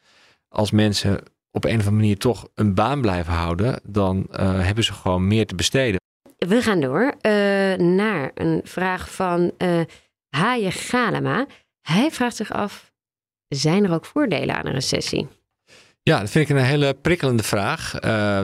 als 0.49 0.71
mensen 0.71 1.23
op 1.51 1.63
een 1.63 1.69
of 1.69 1.77
andere 1.77 1.95
manier 1.95 2.17
toch 2.17 2.47
een 2.55 2.73
baan 2.73 3.01
blijven 3.01 3.33
houden, 3.33 3.79
dan 3.83 4.27
uh, 4.31 4.37
hebben 4.65 4.83
ze 4.83 4.93
gewoon 4.93 5.27
meer 5.27 5.45
te 5.45 5.55
besteden. 5.55 5.99
We 6.37 6.61
gaan 6.61 6.81
door 6.81 7.01
uh, 7.01 7.31
naar 7.75 8.31
een 8.33 8.61
vraag 8.63 9.11
van 9.11 9.51
Haje 10.35 10.71
Galema. 10.71 11.45
Hij 11.81 12.11
vraagt 12.11 12.35
zich 12.35 12.51
af: 12.51 12.91
zijn 13.47 13.83
er 13.83 13.93
ook 13.93 14.05
voordelen 14.05 14.55
aan 14.55 14.65
een 14.65 14.73
recessie? 14.73 15.27
Ja, 16.03 16.19
dat 16.19 16.29
vind 16.29 16.49
ik 16.49 16.55
een 16.55 16.63
hele 16.63 16.93
prikkelende 16.93 17.43
vraag. 17.43 17.91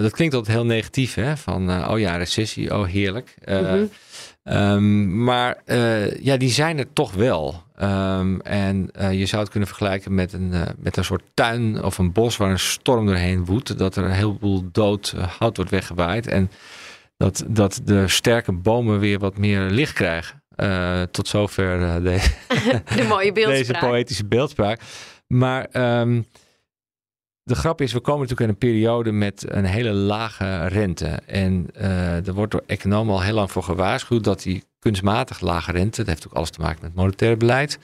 dat 0.02 0.12
klinkt 0.12 0.36
altijd 0.36 0.56
heel 0.56 0.66
negatief, 0.66 1.14
hè? 1.14 1.38
Van, 1.38 1.88
oh 1.88 2.00
ja, 2.00 2.16
recessie, 2.16 2.78
oh 2.78 2.86
heerlijk. 2.86 3.36
Mm 3.46 3.66
-hmm. 3.66 3.90
um, 4.44 5.24
maar 5.24 5.62
ja, 6.22 6.38
die 6.38 6.50
zijn 6.50 6.78
er 6.78 6.94
toch 6.94 7.14
wel. 7.14 7.64
Um, 7.82 8.42
en 8.42 8.90
je 9.12 9.26
zou 9.26 9.42
het 9.42 9.52
kunnen 9.52 9.70
vergelijken 9.70 10.16
met 10.16 10.34
een, 10.34 10.54
met 10.78 10.98
een 10.98 11.06
soort 11.06 11.24
tuin 11.34 11.84
of 11.84 11.98
een 11.98 12.12
bos 12.12 12.38
waar 12.38 12.52
een 12.52 12.60
storm 12.60 13.06
doorheen 13.06 13.46
woedt. 13.46 13.78
Dat 13.78 13.96
er 13.96 14.04
een 14.04 14.12
heleboel 14.12 14.64
dood 14.72 15.16
hout 15.40 15.56
wordt 15.56 15.72
weggewaaid. 15.72 16.28
En 16.28 16.52
dat, 17.18 17.44
dat 17.48 17.82
de 17.84 18.08
sterke 18.08 18.52
bomen 18.52 19.00
weer 19.00 19.20
wat 19.20 19.38
meer 19.38 19.62
licht 19.62 19.94
krijgen. 19.94 20.41
Tot 21.12 21.28
zover 21.28 22.04
de, 22.04 22.30
de 22.96 23.04
mooie 23.08 23.32
deze 23.32 23.76
poëtische 23.80 24.26
beeldspraak. 24.26 24.82
Maar 25.28 25.68
um, 26.00 26.26
de 27.44 27.56
grap 27.56 27.82
is, 27.82 27.94
we 27.94 28.00
komen 28.00 28.22
natuurlijk 28.22 28.50
in 28.50 28.50
een 28.50 28.72
periode 28.72 29.12
met 29.12 29.46
een 29.48 29.66
hele 29.66 29.92
lage 29.92 30.68
rente. 30.68 31.08
En 31.26 31.68
er 32.26 32.34
wordt 32.34 32.52
door 32.52 32.64
economen 32.66 33.14
al 33.14 33.22
heel 33.22 33.34
lang 33.34 33.52
voor 33.52 33.64
gewaarschuwd 33.64 34.24
dat 34.24 34.42
die 34.42 34.64
kunstmatig 34.82 35.40
lage 35.40 35.72
rente, 35.72 35.98
dat 35.98 36.08
heeft 36.08 36.28
ook 36.28 36.34
alles 36.34 36.50
te 36.50 36.62
maken 36.62 36.80
met 36.82 36.96
monetair 36.96 37.38
beleid, 37.38 37.80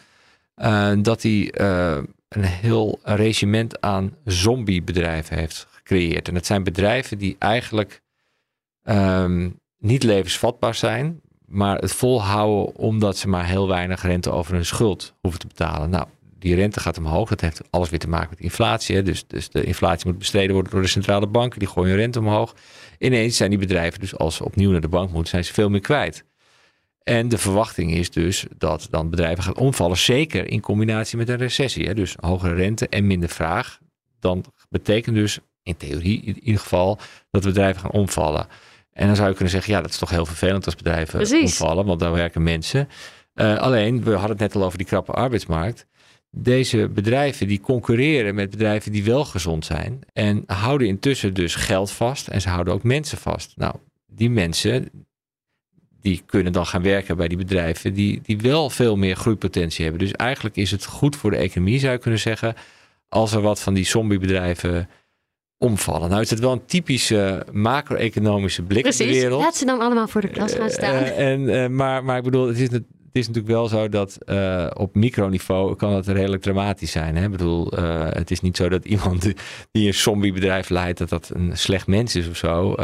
uh, 0.55 0.91
dat 0.97 1.21
die 1.21 1.59
uh, 1.59 1.97
een 2.27 2.43
heel 2.43 2.99
regiment 3.03 3.81
aan 3.81 4.15
zombiebedrijven 4.25 5.37
heeft 5.37 5.67
gecreëerd. 5.69 6.27
En 6.27 6.33
dat 6.33 6.45
zijn 6.45 6.63
bedrijven 6.63 7.17
die 7.17 7.35
eigenlijk 7.39 8.01
um, 8.83 9.59
niet 9.77 10.03
levensvatbaar 10.03 10.75
zijn, 10.75 11.21
maar 11.47 11.77
het 11.77 11.93
volhouden 11.93 12.75
omdat 12.75 13.17
ze 13.17 13.27
maar 13.27 13.45
heel 13.45 13.67
weinig 13.67 14.01
rente 14.01 14.31
over 14.31 14.53
hun 14.53 14.65
schuld 14.65 15.13
hoeven 15.21 15.39
te 15.39 15.47
betalen. 15.47 15.89
Nou, 15.89 16.05
die 16.39 16.55
rente 16.55 16.79
gaat 16.79 16.97
omhoog. 16.97 17.29
Dat 17.29 17.41
heeft 17.41 17.61
alles 17.69 17.89
weer 17.89 17.99
te 17.99 18.09
maken 18.09 18.29
met 18.29 18.39
inflatie. 18.39 18.95
Hè. 18.95 19.03
Dus, 19.03 19.27
dus 19.27 19.49
de 19.49 19.63
inflatie 19.63 20.07
moet 20.07 20.17
bestreden 20.17 20.53
worden 20.53 20.71
door 20.71 20.81
de 20.81 20.87
centrale 20.87 21.27
banken. 21.27 21.59
Die 21.59 21.67
gooien 21.67 21.89
hun 21.89 21.99
rente 21.99 22.19
omhoog. 22.19 22.55
Ineens 22.99 23.37
zijn 23.37 23.49
die 23.49 23.59
bedrijven 23.59 23.99
dus 23.99 24.17
als 24.17 24.35
ze 24.35 24.43
opnieuw 24.45 24.71
naar 24.71 24.81
de 24.81 24.87
bank 24.87 25.11
moeten, 25.11 25.29
zijn 25.29 25.45
ze 25.45 25.53
veel 25.53 25.69
meer 25.69 25.81
kwijt. 25.81 26.23
En 27.03 27.29
de 27.29 27.37
verwachting 27.37 27.91
is 27.93 28.11
dus 28.11 28.45
dat 28.57 28.87
dan 28.89 29.09
bedrijven 29.09 29.43
gaan 29.43 29.57
omvallen, 29.57 29.97
zeker 29.97 30.47
in 30.47 30.61
combinatie 30.61 31.17
met 31.17 31.29
een 31.29 31.37
recessie. 31.37 31.85
Hè? 31.85 31.93
Dus 31.93 32.15
hogere 32.19 32.53
rente 32.53 32.87
en 32.89 33.07
minder 33.07 33.29
vraag. 33.29 33.79
Dan 34.19 34.43
betekent 34.69 35.15
dus 35.15 35.39
in 35.63 35.77
theorie 35.77 36.21
in 36.21 36.39
ieder 36.39 36.61
geval 36.61 36.99
dat 37.31 37.43
bedrijven 37.43 37.81
gaan 37.81 37.91
omvallen. 37.91 38.47
En 38.97 39.07
dan 39.07 39.15
zou 39.15 39.27
je 39.27 39.33
kunnen 39.33 39.53
zeggen, 39.53 39.73
ja, 39.73 39.81
dat 39.81 39.89
is 39.89 39.97
toch 39.97 40.09
heel 40.09 40.25
vervelend 40.25 40.65
als 40.65 40.75
bedrijven 40.75 41.17
Precies. 41.17 41.59
omvallen, 41.59 41.85
want 41.85 41.99
daar 41.99 42.11
werken 42.11 42.43
mensen. 42.43 42.89
Uh, 43.35 43.57
alleen, 43.57 44.03
we 44.03 44.11
hadden 44.11 44.29
het 44.29 44.39
net 44.39 44.55
al 44.55 44.63
over 44.63 44.77
die 44.77 44.87
krappe 44.87 45.11
arbeidsmarkt. 45.11 45.87
Deze 46.31 46.89
bedrijven 46.89 47.47
die 47.47 47.59
concurreren 47.59 48.35
met 48.35 48.49
bedrijven 48.49 48.91
die 48.91 49.03
wel 49.03 49.25
gezond 49.25 49.65
zijn 49.65 49.99
en 50.13 50.43
houden 50.47 50.87
intussen 50.87 51.33
dus 51.33 51.55
geld 51.55 51.91
vast 51.91 52.27
en 52.27 52.41
ze 52.41 52.49
houden 52.49 52.73
ook 52.73 52.83
mensen 52.83 53.17
vast. 53.17 53.53
Nou, 53.55 53.75
die 54.07 54.29
mensen 54.29 54.89
die 56.01 56.23
kunnen 56.25 56.53
dan 56.53 56.65
gaan 56.65 56.83
werken 56.83 57.17
bij 57.17 57.27
die 57.27 57.37
bedrijven 57.37 57.93
die, 57.93 58.21
die 58.23 58.37
wel 58.37 58.69
veel 58.69 58.95
meer 58.95 59.15
groeipotentie 59.15 59.83
hebben. 59.83 60.03
Dus 60.03 60.11
eigenlijk 60.11 60.55
is 60.55 60.71
het 60.71 60.85
goed 60.85 61.15
voor 61.15 61.31
de 61.31 61.37
economie, 61.37 61.79
zou 61.79 61.93
je 61.93 61.99
kunnen 61.99 62.19
zeggen, 62.19 62.55
als 63.09 63.31
er 63.31 63.41
wat 63.41 63.61
van 63.61 63.73
die 63.73 63.85
zombiebedrijven 63.85 64.89
omvallen. 65.57 66.09
Nou 66.09 66.21
is 66.21 66.29
het 66.29 66.39
wel 66.39 66.51
een 66.51 66.65
typische 66.65 67.45
macro-economische 67.51 68.63
blik 68.63 68.81
Precies. 68.81 69.05
op 69.05 69.07
de 69.07 69.19
wereld. 69.19 69.41
Laat 69.41 69.55
ze 69.55 69.65
dan 69.65 69.79
allemaal 69.79 70.07
voor 70.07 70.21
de 70.21 70.27
klas 70.27 70.53
gaan 70.53 70.69
staan. 70.69 71.03
Uh, 71.03 71.31
en, 71.31 71.41
uh, 71.41 71.67
maar, 71.67 72.03
maar 72.03 72.17
ik 72.17 72.23
bedoel, 72.23 72.47
het 72.47 72.59
is, 72.59 72.71
het 72.71 72.85
is 73.11 73.27
natuurlijk 73.27 73.53
wel 73.53 73.67
zo 73.67 73.89
dat 73.89 74.17
uh, 74.25 74.67
op 74.73 74.95
microniveau 74.95 75.75
kan 75.75 75.93
het 75.93 76.07
redelijk 76.07 76.41
dramatisch 76.41 76.91
zijn. 76.91 77.15
Hè? 77.15 77.23
Ik 77.23 77.31
bedoel, 77.31 77.71
het 78.09 78.31
is 78.31 78.41
niet 78.41 78.57
zo 78.57 78.69
dat 78.69 78.85
iemand 78.85 79.33
die 79.71 79.87
een 79.87 79.93
zombiebedrijf 79.93 80.69
leidt, 80.69 80.97
dat 80.97 81.09
dat 81.09 81.31
een 81.33 81.57
slecht 81.57 81.87
mens 81.87 82.15
is 82.15 82.27
of 82.27 82.37
zo. 82.37 82.75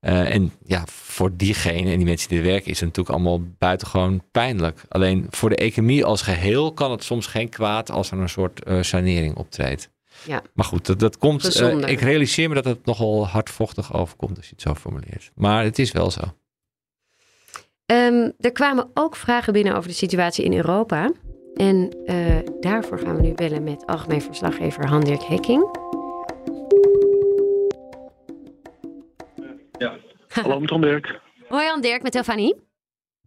En 0.00 0.52
ja, 0.64 0.82
voor 0.86 1.36
diegene 1.36 1.90
en 1.90 1.96
die 1.96 2.06
mensen 2.06 2.28
die 2.28 2.38
er 2.38 2.44
werken 2.44 2.70
is 2.70 2.80
het 2.80 2.88
natuurlijk 2.88 3.14
allemaal 3.14 3.40
buitengewoon 3.58 4.22
pijnlijk. 4.30 4.82
Alleen 4.88 5.26
voor 5.30 5.48
de 5.48 5.56
economie 5.56 6.04
als 6.04 6.22
geheel 6.22 6.72
kan 6.72 6.90
het 6.90 7.04
soms 7.04 7.26
geen 7.26 7.48
kwaad 7.48 7.90
als 7.90 8.10
er 8.10 8.18
een 8.18 8.28
soort 8.28 8.62
sanering 8.80 9.36
optreedt. 9.36 9.90
Ja. 10.26 10.42
Maar 10.54 10.64
goed, 10.64 10.86
dat, 10.86 10.98
dat 10.98 11.18
komt. 11.18 11.60
Uh, 11.60 11.88
ik 11.88 12.00
realiseer 12.00 12.48
me 12.48 12.54
dat 12.54 12.64
het 12.64 12.86
nogal 12.86 13.28
hardvochtig 13.28 13.94
overkomt 13.94 14.36
als 14.36 14.46
je 14.46 14.52
het 14.52 14.62
zo 14.62 14.74
formuleert. 14.74 15.30
Maar 15.34 15.64
het 15.64 15.78
is 15.78 15.92
wel 15.92 16.10
zo. 16.10 16.20
Um, 17.86 18.32
er 18.38 18.52
kwamen 18.52 18.90
ook 18.94 19.16
vragen 19.16 19.52
binnen 19.52 19.74
over 19.74 19.88
de 19.88 19.94
situatie 19.94 20.44
in 20.44 20.54
Europa. 20.54 21.12
En 21.54 21.88
daarvoor 22.60 22.98
gaan 22.98 23.16
we 23.16 23.22
nu 23.22 23.34
bellen 23.34 23.62
met 23.62 23.86
algemeen 23.86 24.22
verslaggever 24.22 24.88
Han-Dirk 24.88 25.22
Hekking. 25.22 25.80
Ja. 29.78 29.96
Hallo, 30.42 30.60
met 30.60 30.82
Dirk. 30.82 31.20
Hoi 31.48 31.64
Jan 31.64 31.80
Dirk, 31.80 32.02
met 32.02 32.14
Elfanie. 32.14 32.56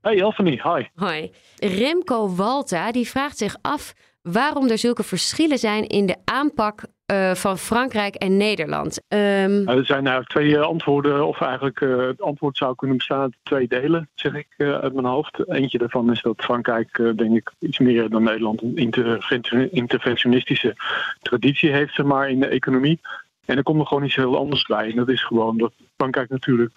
Hey 0.01 0.19
Elfanie, 0.19 0.61
hi. 0.61 0.85
Hoi. 0.93 1.31
Remco 1.55 2.35
Walta 2.35 2.91
die 2.91 3.07
vraagt 3.07 3.37
zich 3.37 3.57
af 3.61 3.93
waarom 4.31 4.69
er 4.69 4.77
zulke 4.77 5.03
verschillen 5.03 5.57
zijn 5.57 5.87
in 5.87 6.05
de 6.05 6.15
aanpak 6.23 6.83
uh, 7.11 7.33
van 7.33 7.57
Frankrijk 7.57 8.15
en 8.15 8.37
Nederland. 8.37 9.01
Um... 9.07 9.67
er 9.67 9.85
zijn 9.85 10.07
eigenlijk 10.07 10.29
twee 10.29 10.59
antwoorden, 10.59 11.27
of 11.27 11.41
eigenlijk 11.41 11.79
uh, 11.79 12.07
het 12.07 12.21
antwoord 12.21 12.57
zou 12.57 12.75
kunnen 12.75 12.97
bestaan 12.97 13.21
uit 13.21 13.37
twee 13.43 13.67
delen, 13.67 14.09
zeg 14.15 14.33
ik 14.33 14.47
uit 14.57 14.93
mijn 14.93 15.05
hoofd. 15.05 15.47
Eentje 15.47 15.77
daarvan 15.77 16.11
is 16.11 16.21
dat 16.21 16.43
Frankrijk, 16.43 16.95
denk 17.15 17.35
ik, 17.35 17.51
iets 17.59 17.79
meer 17.79 18.09
dan 18.09 18.23
Nederland 18.23 18.61
een 18.61 19.71
interventionistische 19.71 20.75
traditie 21.21 21.71
heeft, 21.71 21.93
zeg 21.93 22.05
maar, 22.05 22.29
in 22.29 22.39
de 22.39 22.47
economie. 22.47 22.99
En 23.45 23.57
er 23.57 23.63
komt 23.63 23.79
er 23.79 23.87
gewoon 23.87 24.03
iets 24.03 24.15
heel 24.15 24.37
anders 24.37 24.65
bij. 24.65 24.89
En 24.89 24.95
dat 24.95 25.09
is 25.09 25.23
gewoon 25.23 25.57
dat 25.57 25.73
Frankrijk 25.97 26.29
natuurlijk 26.29 26.71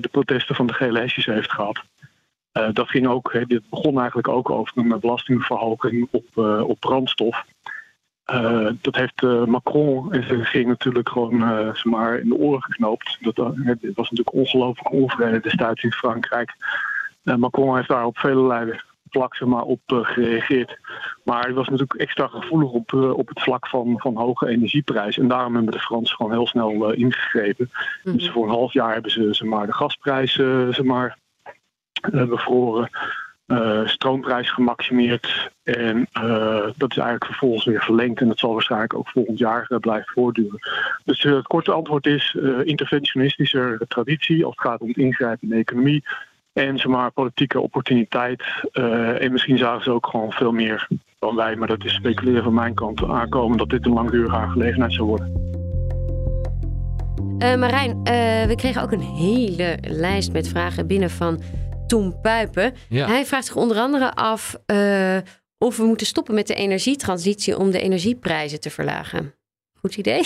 de 0.00 0.08
protesten 0.10 0.54
van 0.54 0.66
de 0.66 0.74
gele 0.74 0.98
hesjes 0.98 1.26
heeft 1.26 1.52
gehad. 1.52 1.82
Uh, 2.58 2.68
dat 2.72 2.88
ging 2.88 3.06
ook, 3.06 3.44
dit 3.46 3.68
begon 3.70 3.98
eigenlijk 3.98 4.28
ook 4.28 4.50
over 4.50 4.78
een 4.78 5.00
belastingverhoging 5.00 6.08
op, 6.10 6.24
uh, 6.34 6.68
op 6.68 6.80
brandstof. 6.80 7.44
Uh, 8.32 8.70
dat 8.80 8.96
heeft 8.96 9.22
Macron 9.46 10.12
en 10.12 10.22
zijn 10.26 10.38
regering 10.38 10.68
natuurlijk 10.68 11.08
gewoon 11.08 11.38
maar 11.82 12.18
in 12.18 12.28
de 12.28 12.34
oren 12.34 12.62
geknoopt. 12.62 13.18
Dat, 13.20 13.36
het 13.36 13.94
was 13.94 14.10
natuurlijk 14.10 14.32
ongelooflijk 14.32 14.92
onvrede 14.92 15.40
destijds 15.40 15.82
in 15.82 15.92
Frankrijk. 15.92 16.54
Macron 17.22 17.76
heeft 17.76 17.88
daar 17.88 18.04
op 18.04 18.18
vele 18.18 18.82
vlak 19.08 19.36
zeg 19.36 19.48
maar, 19.48 19.62
op 19.62 19.80
gereageerd. 19.86 20.78
Maar 21.24 21.42
hij 21.42 21.52
was 21.52 21.68
natuurlijk 21.68 22.00
extra 22.00 22.26
gevoelig 22.26 22.70
op, 22.70 22.92
op 22.92 23.28
het 23.28 23.42
vlak 23.42 23.68
van, 23.68 23.94
van 24.00 24.16
hoge 24.16 24.48
energieprijzen. 24.48 25.22
En 25.22 25.28
daarom 25.28 25.54
hebben 25.54 25.72
de 25.72 25.78
Fransen 25.78 26.16
gewoon 26.16 26.32
heel 26.32 26.46
snel 26.46 26.92
ingegrepen. 26.92 27.70
Mm 28.02 28.16
Dus 28.16 28.30
voor 28.30 28.44
een 28.44 28.54
half 28.54 28.72
jaar 28.72 28.92
hebben 28.92 29.10
ze 29.10 29.34
zeg 29.34 29.48
maar, 29.48 29.66
de 29.66 29.72
gasprijzen 29.72 30.74
zeg 30.74 30.84
maar, 30.84 31.18
bevroren. 32.10 32.90
Uh, 33.46 33.86
stroomprijs 33.86 34.50
gemaximeerd. 34.50 35.50
En 35.62 36.08
uh, 36.22 36.66
dat 36.76 36.90
is 36.90 36.96
eigenlijk 36.96 37.24
vervolgens 37.24 37.64
weer 37.64 37.82
verlengd. 37.82 38.20
En 38.20 38.28
dat 38.28 38.38
zal 38.38 38.52
waarschijnlijk 38.52 38.94
ook 38.94 39.08
volgend 39.08 39.38
jaar 39.38 39.66
blijven 39.80 40.12
voortduren. 40.12 40.58
Dus 41.04 41.22
het 41.22 41.46
korte 41.46 41.72
antwoord 41.72 42.06
is 42.06 42.36
interventionistische 42.64 43.80
traditie 43.88 44.44
als 44.44 44.54
het 44.56 44.66
gaat 44.66 44.80
om 44.80 44.88
het 44.88 44.96
ingrijpen 44.96 45.38
in 45.42 45.48
de 45.48 45.54
economie. 45.60 46.04
En 46.52 46.78
zeg 46.78 46.86
maar 46.86 47.10
politieke 47.10 47.60
opportuniteit. 47.60 48.42
en 49.18 49.32
misschien 49.32 49.58
zagen 49.58 49.82
ze 49.82 49.90
ook 49.90 50.06
gewoon 50.06 50.32
veel 50.32 50.52
meer 50.52 50.88
dan 51.18 51.36
wij. 51.36 51.56
Maar 51.56 51.68
dat 51.68 51.84
is 51.84 51.94
speculeren 51.94 52.42
van 52.42 52.54
mijn 52.54 52.74
kant 52.74 53.04
aankomen 53.04 53.58
dat 53.58 53.70
dit 53.70 53.86
een 53.86 53.92
langdurige 53.92 54.36
aangelegenheid 54.36 54.92
zou 54.92 55.08
worden. 55.08 55.52
Marijn, 57.58 58.02
we 58.48 58.52
kregen 58.56 58.82
ook 58.82 58.92
een 58.92 59.00
hele 59.00 59.78
lijst 59.80 60.32
met 60.32 60.48
vragen 60.48 60.86
binnen 60.86 61.10
van 61.10 61.40
Tom 61.86 62.20
Puipen. 62.20 62.74
Hij 62.88 63.26
vraagt 63.26 63.46
zich 63.46 63.56
onder 63.56 63.76
andere 63.76 64.14
af 64.14 64.56
uh, 64.66 65.16
of 65.58 65.76
we 65.76 65.84
moeten 65.84 66.06
stoppen 66.06 66.34
met 66.34 66.46
de 66.46 66.54
energietransitie 66.54 67.58
om 67.58 67.70
de 67.70 67.80
energieprijzen 67.80 68.60
te 68.60 68.70
verlagen. 68.70 69.34
Goed 69.78 69.96
idee? 69.96 70.22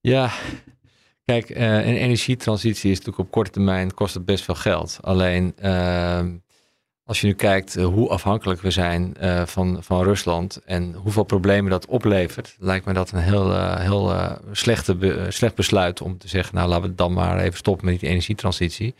Ja, 0.00 0.30
kijk, 1.24 1.50
uh, 1.50 1.56
een 1.58 1.96
energietransitie 1.96 2.90
is 2.90 2.96
natuurlijk 2.96 3.26
op 3.26 3.30
korte 3.30 3.50
termijn 3.50 3.94
kost 3.94 4.14
het 4.14 4.24
best 4.24 4.44
veel 4.44 4.54
geld. 4.54 4.98
Alleen 5.00 5.54
uh, 5.62 6.20
als 7.04 7.20
je 7.20 7.26
nu 7.26 7.34
kijkt 7.34 7.74
hoe 7.74 8.08
afhankelijk 8.08 8.60
we 8.60 8.70
zijn 8.70 9.16
van, 9.44 9.78
van 9.80 10.02
Rusland 10.02 10.60
en 10.64 10.92
hoeveel 10.94 11.24
problemen 11.24 11.70
dat 11.70 11.86
oplevert, 11.86 12.56
lijkt 12.58 12.86
me 12.86 12.92
dat 12.92 13.10
een 13.10 13.22
heel, 13.22 13.76
heel 13.78 14.14
slechte 14.52 15.26
slecht 15.28 15.54
besluit 15.54 16.00
om 16.00 16.18
te 16.18 16.28
zeggen, 16.28 16.54
nou 16.54 16.68
laten 16.68 16.88
we 16.88 16.94
dan 16.94 17.12
maar 17.12 17.38
even 17.38 17.58
stoppen 17.58 17.86
met 17.86 18.00
die 18.00 18.08
energietransitie. 18.08 18.94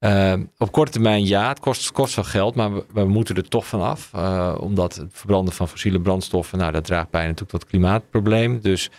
Uh, 0.00 0.34
op 0.58 0.72
korte 0.72 0.92
termijn 0.92 1.26
ja, 1.26 1.48
het 1.48 1.60
kost, 1.60 1.92
kost 1.92 2.14
veel 2.14 2.24
geld, 2.24 2.54
maar 2.54 2.70
we, 2.92 3.04
moeten 3.04 3.36
er 3.36 3.48
toch 3.48 3.66
van 3.66 3.80
af. 3.80 4.10
Uh, 4.14 4.54
omdat 4.60 4.94
het 4.94 5.10
verbranden 5.12 5.54
van 5.54 5.68
fossiele 5.68 6.00
brandstoffen, 6.00 6.58
nou 6.58 6.72
dat 6.72 6.84
draagt 6.84 7.10
bij 7.10 7.22
natuurlijk 7.22 7.50
tot 7.50 7.66
klimaatprobleem. 7.66 8.60
Dus, 8.60 8.90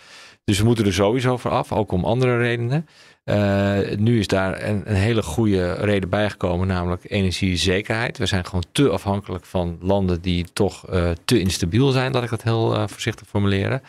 dus 0.44 0.58
we 0.58 0.64
moeten 0.64 0.84
er 0.84 0.92
sowieso 0.92 1.36
voor 1.36 1.50
af, 1.50 1.72
ook 1.72 1.92
om 1.92 2.04
andere 2.04 2.38
redenen. 2.38 2.86
Uh, 3.24 3.78
nu 3.96 4.18
is 4.18 4.26
daar 4.26 4.62
een, 4.62 4.82
een, 4.84 4.96
hele 4.96 5.22
goede 5.22 5.72
reden 5.72 6.08
bijgekomen, 6.08 6.66
namelijk 6.66 7.02
energiezekerheid. 7.06 8.18
We 8.18 8.26
zijn 8.26 8.44
gewoon 8.44 8.64
te 8.72 8.88
afhankelijk 8.88 9.44
van 9.44 9.78
landen 9.80 10.20
die 10.20 10.46
toch 10.52 10.84
te 11.24 11.40
instabiel 11.40 11.90
zijn, 11.90 12.12
laat 12.12 12.22
ik 12.22 12.30
dat 12.30 12.42
heel 12.42 12.88
voorzichtig 12.88 13.26
formuleren. 13.26 13.82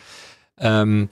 Um, 0.62 1.10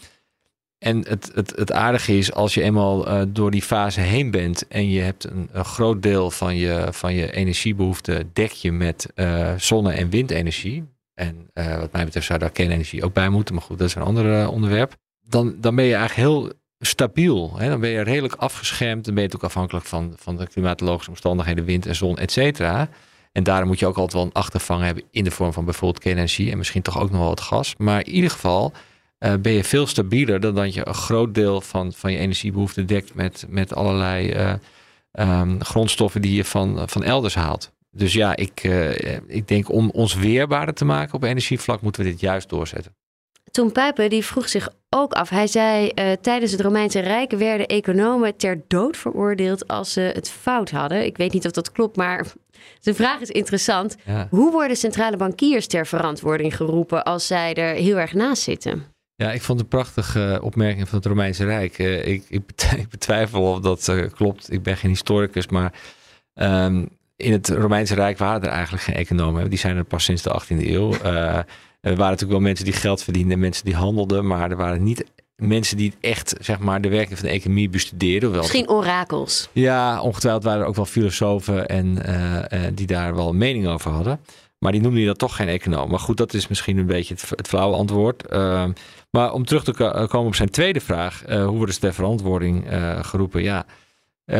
en 0.78 1.08
het, 1.08 1.30
het, 1.34 1.52
het 1.56 1.72
aardige 1.72 2.18
is, 2.18 2.32
als 2.32 2.54
je 2.54 2.62
eenmaal 2.62 3.08
uh, 3.08 3.22
door 3.28 3.50
die 3.50 3.62
fase 3.62 4.00
heen 4.00 4.30
bent 4.30 4.68
en 4.68 4.90
je 4.90 5.00
hebt 5.00 5.24
een, 5.24 5.48
groot 5.52 6.02
deel 6.02 6.30
van 6.30 6.56
je, 6.56 6.88
van 6.90 7.14
je 7.14 7.32
energiebehoefte 7.32 8.26
dek 8.32 8.50
je 8.50 8.72
met 8.72 9.08
uh, 9.14 9.52
zonne- 9.56 9.92
en 9.92 10.10
windenergie. 10.10 10.84
En 11.14 11.50
uh, 11.54 11.78
wat 11.78 11.92
mij 11.92 12.04
betreft 12.04 12.26
zou 12.26 12.38
daar 12.38 12.50
kernenergie 12.50 13.04
ook 13.04 13.12
bij 13.12 13.28
moeten, 13.28 13.54
maar 13.54 13.64
goed, 13.64 13.78
dat 13.78 13.88
is 13.88 13.94
een 13.94 14.02
ander 14.02 14.48
onderwerp. 14.48 14.96
Dan, 15.20 15.54
dan 15.60 15.74
ben 15.74 15.84
je 15.84 15.94
eigenlijk 15.94 16.28
heel 16.28 16.52
stabiel. 16.78 17.54
Hè? 17.56 17.68
Dan 17.68 17.80
ben 17.80 17.90
je 17.90 18.00
redelijk 18.00 18.34
afgeschermd. 18.34 19.04
Dan 19.04 19.14
ben 19.14 19.22
je 19.22 19.34
ook 19.34 19.42
afhankelijk 19.42 19.86
van, 19.86 20.12
van 20.16 20.36
de 20.36 20.46
klimatologische 20.46 21.10
omstandigheden, 21.10 21.64
wind 21.64 21.86
en 21.86 21.96
zon, 21.96 22.18
et 22.18 22.32
cetera. 22.32 22.88
En 23.32 23.42
daarom 23.42 23.68
moet 23.68 23.78
je 23.78 23.86
ook 23.86 23.96
altijd 23.96 24.12
wel 24.12 24.22
een 24.22 24.42
achtervang 24.42 24.82
hebben 24.82 25.02
in 25.10 25.24
de 25.24 25.30
vorm 25.30 25.52
van 25.52 25.64
bijvoorbeeld 25.64 26.02
kernenergie 26.02 26.50
en 26.50 26.58
misschien 26.58 26.82
toch 26.82 27.00
ook 27.00 27.10
nog 27.10 27.20
wel 27.20 27.30
het 27.30 27.40
gas. 27.40 27.74
Maar 27.76 28.06
in 28.06 28.12
ieder 28.12 28.30
geval 28.30 28.72
uh, 29.18 29.34
ben 29.40 29.52
je 29.52 29.64
veel 29.64 29.86
stabieler 29.86 30.40
dan 30.40 30.54
dat 30.54 30.74
je 30.74 30.88
een 30.88 30.94
groot 30.94 31.34
deel 31.34 31.60
van, 31.60 31.92
van 31.92 32.12
je 32.12 32.18
energiebehoefte 32.18 32.84
dekt 32.84 33.14
met, 33.14 33.46
met 33.48 33.74
allerlei 33.74 34.34
uh, 34.34 34.52
um, 35.40 35.64
grondstoffen 35.64 36.22
die 36.22 36.34
je 36.34 36.44
van, 36.44 36.88
van 36.88 37.04
elders 37.04 37.34
haalt. 37.34 37.72
Dus 37.90 38.12
ja, 38.12 38.36
ik, 38.36 38.64
uh, 38.64 39.16
ik 39.26 39.48
denk 39.48 39.72
om 39.72 39.90
ons 39.90 40.14
weerbaarder 40.14 40.74
te 40.74 40.84
maken 40.84 41.14
op 41.14 41.22
energievlak 41.22 41.80
moeten 41.80 42.04
we 42.04 42.10
dit 42.10 42.20
juist 42.20 42.48
doorzetten. 42.48 42.96
Toen 43.50 43.72
Pijpen 43.72 44.10
die 44.10 44.24
vroeg 44.24 44.48
zich 44.48 44.68
ook 44.90 45.12
af. 45.12 45.28
Hij 45.28 45.46
zei 45.46 45.92
tijdens 46.20 46.52
het 46.52 46.60
Romeinse 46.60 47.00
Rijk 47.00 47.30
werden 47.30 47.66
economen 47.66 48.36
ter 48.36 48.60
dood 48.68 48.96
veroordeeld 48.96 49.68
als 49.68 49.92
ze 49.92 50.00
het 50.00 50.30
fout 50.30 50.70
hadden. 50.70 51.04
Ik 51.04 51.16
weet 51.16 51.32
niet 51.32 51.46
of 51.46 51.52
dat 51.52 51.72
klopt, 51.72 51.96
maar 51.96 52.26
zijn 52.80 52.94
vraag 52.94 53.20
is 53.20 53.30
interessant. 53.30 53.96
Ja. 54.04 54.26
Hoe 54.30 54.52
worden 54.52 54.76
centrale 54.76 55.16
bankiers 55.16 55.66
ter 55.66 55.86
verantwoording 55.86 56.56
geroepen 56.56 57.04
als 57.04 57.26
zij 57.26 57.54
er 57.54 57.74
heel 57.74 57.96
erg 57.96 58.12
naast 58.12 58.42
zitten? 58.42 58.96
Ja, 59.22 59.32
ik 59.32 59.42
vond 59.42 59.60
het 59.60 59.72
een 59.72 59.78
prachtige 59.78 60.38
opmerking 60.42 60.88
van 60.88 60.98
het 60.98 61.06
Romeinse 61.06 61.44
Rijk. 61.44 61.78
Uh, 61.78 62.06
ik, 62.06 62.24
ik, 62.76 62.88
betwijfel 62.90 63.42
of 63.42 63.60
dat 63.60 63.88
uh, 63.88 64.10
klopt. 64.10 64.52
Ik 64.52 64.62
ben 64.62 64.76
geen 64.76 64.90
historicus, 64.90 65.48
maar 65.48 65.72
um, 66.34 66.88
in 67.16 67.32
het 67.32 67.48
Romeinse 67.48 67.94
Rijk 67.94 68.18
waren 68.18 68.42
er 68.42 68.48
eigenlijk 68.48 68.82
geen 68.82 68.94
economen. 68.94 69.50
Die 69.50 69.58
zijn 69.58 69.76
er 69.76 69.84
pas 69.84 70.04
sinds 70.04 70.22
de 70.22 70.42
18e 70.42 70.66
eeuw. 70.66 70.92
Uh, 70.94 71.02
er 71.04 71.46
waren 71.80 71.98
natuurlijk 71.98 72.30
wel 72.30 72.40
mensen 72.40 72.64
die 72.64 72.74
geld 72.74 73.02
verdienden, 73.02 73.38
mensen 73.38 73.64
die 73.64 73.74
handelden, 73.74 74.26
maar 74.26 74.50
er 74.50 74.56
waren 74.56 74.82
niet 74.82 75.04
mensen 75.36 75.76
die 75.76 75.94
echt 76.00 76.34
zeg 76.40 76.58
maar, 76.58 76.80
de 76.80 76.88
werking 76.88 77.18
van 77.18 77.28
de 77.28 77.34
economie 77.34 77.68
bestudeerden. 77.68 78.30
Wel. 78.30 78.40
Misschien 78.40 78.68
orakels. 78.68 79.48
Ja, 79.52 80.00
ongetwijfeld 80.00 80.44
waren 80.44 80.60
er 80.60 80.66
ook 80.66 80.76
wel 80.76 80.84
filosofen 80.84 81.68
en 81.68 81.94
die 82.74 82.86
daar 82.86 83.14
wel 83.14 83.28
een 83.28 83.36
mening 83.36 83.66
over 83.66 83.90
hadden. 83.90 84.20
Maar 84.58 84.72
die 84.72 84.80
noemden 84.80 85.06
dat 85.06 85.18
toch 85.18 85.36
geen 85.36 85.48
econoom. 85.48 85.90
Maar 85.90 85.98
goed, 85.98 86.16
dat 86.16 86.34
is 86.34 86.48
misschien 86.48 86.78
een 86.78 86.86
beetje 86.86 87.14
het, 87.14 87.30
het 87.36 87.48
flauwe 87.48 87.76
antwoord. 87.76 88.24
Uh, 88.32 88.64
maar 89.10 89.32
om 89.32 89.44
terug 89.44 89.64
te 89.64 89.72
komen 90.08 90.26
op 90.26 90.34
zijn 90.34 90.50
tweede 90.50 90.80
vraag, 90.80 91.28
uh, 91.28 91.44
hoe 91.44 91.56
worden 91.56 91.74
ze 91.74 91.80
ter 91.80 91.94
verantwoording 91.94 92.72
uh, 92.72 93.04
geroepen? 93.04 93.42
Ja, 93.42 93.66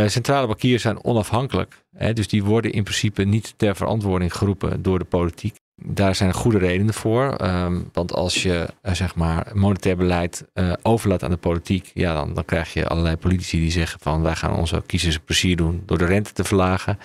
centrale 0.06 0.46
bankiers 0.46 0.82
zijn 0.82 1.04
onafhankelijk. 1.04 1.84
Hè, 1.96 2.12
dus 2.12 2.28
die 2.28 2.44
worden 2.44 2.72
in 2.72 2.82
principe 2.82 3.22
niet 3.22 3.54
ter 3.56 3.76
verantwoording 3.76 4.34
geroepen 4.34 4.82
door 4.82 4.98
de 4.98 5.04
politiek. 5.04 5.56
Daar 5.74 6.14
zijn 6.14 6.32
goede 6.32 6.58
redenen 6.58 6.94
voor. 6.94 7.34
Ehm, 7.36 7.80
want 7.92 8.12
als 8.12 8.42
je 8.42 8.68
zeg 8.82 9.14
maar 9.14 9.50
monetair 9.54 9.96
beleid 9.96 10.44
overlaat 10.82 11.22
aan 11.22 11.30
de 11.30 11.36
politiek, 11.36 11.90
ja, 11.94 12.14
dan, 12.14 12.34
dan 12.34 12.44
krijg 12.44 12.72
je 12.72 12.88
allerlei 12.88 13.16
politici 13.16 13.58
die 13.58 13.70
zeggen 13.70 14.00
van 14.00 14.22
wij 14.22 14.34
gaan 14.34 14.56
onze 14.56 14.82
kiezers 14.86 15.18
plezier 15.18 15.56
doen 15.56 15.82
door 15.86 15.98
de 15.98 16.04
rente 16.04 16.32
te 16.32 16.44
verlagen. 16.44 16.98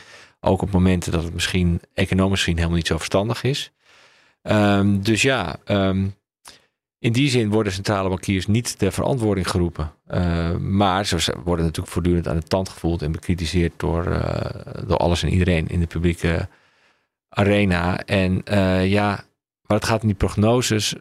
Ook 0.46 0.62
op 0.62 0.72
momenten 0.72 1.12
dat 1.12 1.24
het 1.24 1.34
misschien 1.34 1.82
economisch 1.94 2.32
misschien 2.32 2.56
helemaal 2.56 2.78
niet 2.78 2.88
zo 2.88 2.98
verstandig 2.98 3.44
is. 3.44 3.72
Um, 4.42 5.02
dus 5.02 5.22
ja, 5.22 5.56
um, 5.68 6.16
in 7.00 7.12
die 7.12 7.30
zin 7.30 7.50
worden 7.50 7.74
centrale 7.74 8.10
bankiers 8.10 8.48
niet 8.48 8.78
ter 8.78 8.92
verantwoording 8.92 9.50
geroepen. 9.50 9.92
Uh, 10.08 10.56
maar 10.56 11.06
ze 11.06 11.36
worden 11.44 11.66
natuurlijk 11.66 11.94
voortdurend 11.94 12.28
aan 12.28 12.36
de 12.36 12.44
tand 12.44 12.70
gevoeld 12.70 13.02
en 13.02 13.12
bekritiseerd 13.12 13.74
door, 13.78 14.08
uh, 14.08 14.42
door 14.88 14.98
alles 14.98 15.24
en 15.24 15.30
iedereen 15.30 15.68
in 15.68 15.80
de 15.80 15.88
publieke 15.88 16.48
arena. 17.30 18.00
En 18.00 18.42
uh, 18.52 18.92
ja, 18.92 19.24
maar 19.62 19.78
het 19.78 19.86
gaat 19.86 20.02
in 20.02 20.08
die 20.08 20.18
prognoses. 20.18 20.96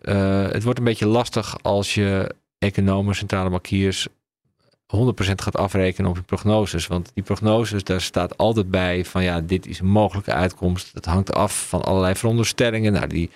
het 0.53 0.63
wordt 0.63 0.79
een 0.79 0.85
beetje 0.85 1.07
lastig 1.07 1.63
als 1.63 1.95
je 1.95 2.35
economen, 2.59 3.15
centrale 3.15 3.51
bankiers 3.51 4.09
100% 4.09 4.13
gaat 5.43 5.57
afrekenen 5.57 6.11
op 6.11 6.17
je 6.17 6.23
prognoses. 6.23 6.87
Want 6.87 7.11
die 7.15 7.25
prognoses, 7.25 7.85
daar 7.85 8.01
staat 8.01 8.39
altijd 8.39 8.71
bij 8.71 9.05
van 9.05 9.23
ja, 9.23 9.41
dit 9.41 9.67
is 9.67 9.79
een 9.79 9.87
mogelijke 9.87 10.33
uitkomst. 10.33 10.95
Dat 10.95 11.05
hangt 11.05 11.35
af 11.35 11.69
van 11.69 11.83
allerlei 11.83 12.15
veronderstellingen. 12.15 12.93
Nou, 12.93 13.07
die 13.07 13.31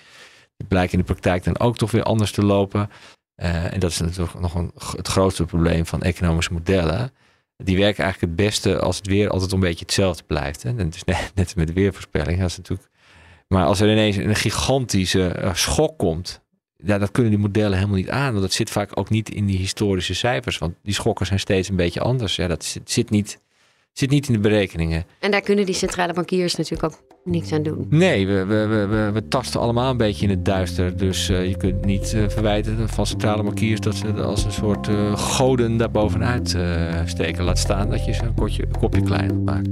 die 0.57 0.67
blijkt 0.67 0.93
in 0.93 0.99
de 0.99 1.05
praktijk 1.05 1.43
dan 1.43 1.59
ook 1.59 1.77
toch 1.77 1.91
weer 1.91 2.03
anders 2.03 2.31
te 2.31 2.45
lopen. 2.45 2.89
Uh, 3.35 3.73
en 3.73 3.79
dat 3.79 3.91
is 3.91 3.99
natuurlijk 3.99 4.39
nog 4.39 4.55
een, 4.55 4.71
het 4.95 5.07
grootste 5.07 5.45
probleem 5.45 5.85
van 5.85 6.01
economische 6.01 6.53
modellen. 6.53 7.11
Die 7.57 7.77
werken 7.77 8.03
eigenlijk 8.03 8.33
het 8.33 8.45
beste 8.45 8.79
als 8.79 8.97
het 8.97 9.07
weer 9.07 9.29
altijd 9.29 9.51
een 9.51 9.59
beetje 9.59 9.85
hetzelfde 9.85 10.23
blijft. 10.23 10.63
Hè. 10.63 10.87
Is 10.87 11.03
net, 11.03 11.31
net 11.35 11.55
met 11.55 11.73
weervoorspelling. 11.73 12.39
Het 12.39 12.57
natuurlijk 12.57 12.89
Maar 13.47 13.65
als 13.65 13.79
er 13.79 13.91
ineens 13.91 14.15
een 14.15 14.35
gigantische 14.35 15.27
eh, 15.27 15.53
schok 15.53 15.97
komt, 15.97 16.41
ja, 16.83 16.97
dat 16.97 17.11
kunnen 17.11 17.31
die 17.31 17.41
modellen 17.41 17.77
helemaal 17.77 17.97
niet 17.97 18.09
aan. 18.09 18.31
Want 18.31 18.41
dat 18.41 18.53
zit 18.53 18.69
vaak 18.69 18.91
ook 18.93 19.09
niet 19.09 19.29
in 19.29 19.45
die 19.45 19.57
historische 19.57 20.13
cijfers. 20.13 20.57
Want 20.57 20.73
die 20.83 20.93
schokken 20.93 21.25
zijn 21.25 21.39
steeds 21.39 21.69
een 21.69 21.75
beetje 21.75 21.99
anders. 21.99 22.35
Ja, 22.35 22.47
dat 22.47 22.63
zit, 22.63 22.91
zit, 22.91 23.09
niet, 23.09 23.39
zit 23.93 24.09
niet 24.09 24.27
in 24.27 24.33
de 24.33 24.39
berekeningen. 24.39 25.05
En 25.19 25.31
daar 25.31 25.41
kunnen 25.41 25.65
die 25.65 25.75
centrale 25.75 26.13
bankiers 26.13 26.55
natuurlijk 26.55 26.93
ook 26.93 27.03
niks 27.23 27.51
aan 27.51 27.63
doen. 27.63 27.87
Nee, 27.89 28.27
we, 28.27 28.45
we, 28.45 28.65
we, 28.65 29.11
we, 29.13 29.27
tasten 29.27 29.59
allemaal 29.59 29.91
een 29.91 29.97
beetje 29.97 30.23
in 30.23 30.29
het 30.29 30.45
duister. 30.45 30.97
Dus 30.97 31.29
uh, 31.29 31.47
je 31.47 31.57
kunt 31.57 31.85
niet 31.85 32.13
uh, 32.13 32.29
verwijten 32.29 32.89
van 32.89 33.05
centrale 33.05 33.43
bankiers 33.43 33.79
dat 33.79 33.95
ze 33.95 34.07
als 34.13 34.43
een 34.43 34.51
soort 34.51 34.87
uh, 34.87 35.17
goden 35.17 35.77
daarbovenuit 35.77 36.57
steken. 37.05 37.43
Laat 37.43 37.59
staan 37.59 37.89
dat 37.89 38.05
je 38.05 38.13
ze 38.13 38.23
een 38.23 38.33
kopje, 38.33 38.67
kopje 38.79 39.01
klein 39.01 39.43
maakt. 39.43 39.69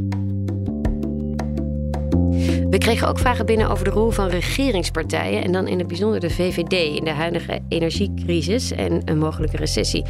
We 2.76 2.82
kregen 2.82 3.08
ook 3.08 3.20
vragen 3.20 3.46
binnen 3.46 3.70
over 3.70 3.86
de 3.86 3.92
rol 3.92 4.10
van 4.10 4.28
regeringspartijen 4.28 5.44
en 5.44 5.52
dan 5.52 5.68
in 5.68 5.78
het 5.78 5.88
bijzonder 5.88 6.20
de 6.20 6.30
VVD 6.30 6.98
in 6.98 7.04
de 7.04 7.12
huidige 7.12 7.62
energiecrisis 7.70 8.72
en 8.72 9.02
een 9.06 9.18
mogelijke 9.18 9.58
recessie. 9.58 10.06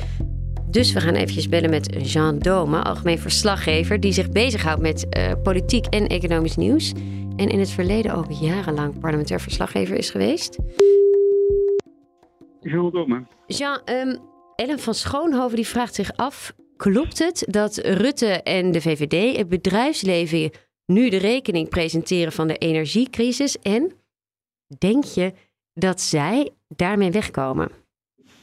Dus 0.69 0.93
we 0.93 1.01
gaan 1.01 1.13
eventjes 1.13 1.49
bellen 1.49 1.69
met 1.69 2.11
Jean 2.11 2.39
Dome, 2.39 2.83
algemeen 2.83 3.19
verslaggever 3.19 3.99
die 3.99 4.11
zich 4.11 4.29
bezighoudt 4.29 4.81
met 4.81 5.07
uh, 5.17 5.31
politiek 5.43 5.85
en 5.85 6.07
economisch 6.07 6.55
nieuws. 6.55 6.91
En 7.35 7.49
in 7.49 7.59
het 7.59 7.69
verleden 7.69 8.15
ook 8.15 8.31
jarenlang 8.31 8.99
parlementair 8.99 9.41
verslaggever 9.41 9.97
is 9.97 10.09
geweest. 10.09 10.57
Jean 12.59 12.91
Dome. 12.91 13.23
Jean, 13.47 13.81
um, 13.85 14.19
Ellen 14.55 14.79
van 14.79 14.93
Schoonhoven 14.93 15.55
die 15.55 15.67
vraagt 15.67 15.95
zich 15.95 16.11
af: 16.15 16.53
klopt 16.77 17.19
het 17.19 17.45
dat 17.49 17.77
Rutte 17.77 18.27
en 18.27 18.71
de 18.71 18.81
VVD 18.81 19.37
het 19.37 19.49
bedrijfsleven 19.49 20.51
nu 20.85 21.09
de 21.09 21.17
rekening 21.17 21.69
presenteren 21.69 22.31
van 22.31 22.47
de 22.47 22.57
energiecrisis? 22.57 23.59
En 23.59 23.91
denk 24.77 25.03
je 25.03 25.33
dat 25.73 26.01
zij 26.01 26.49
daarmee 26.67 27.11
wegkomen? 27.11 27.69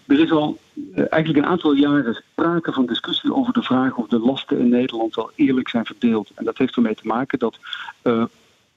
Er 0.07 0.21
is 0.21 0.31
al 0.31 0.59
uh, 0.75 1.05
eigenlijk 1.11 1.45
een 1.45 1.51
aantal 1.51 1.73
jaren 1.73 2.15
sprake 2.15 2.73
van 2.73 2.87
discussie 2.87 3.35
over 3.35 3.53
de 3.53 3.63
vraag 3.63 3.97
of 3.97 4.07
de 4.09 4.19
lasten 4.19 4.59
in 4.59 4.69
Nederland 4.69 5.15
wel 5.15 5.31
eerlijk 5.35 5.69
zijn 5.69 5.85
verdeeld. 5.85 6.31
En 6.35 6.45
dat 6.45 6.59
heeft 6.59 6.77
ermee 6.77 6.95
te 6.95 7.07
maken 7.07 7.39
dat 7.39 7.59
uh, 8.03 8.25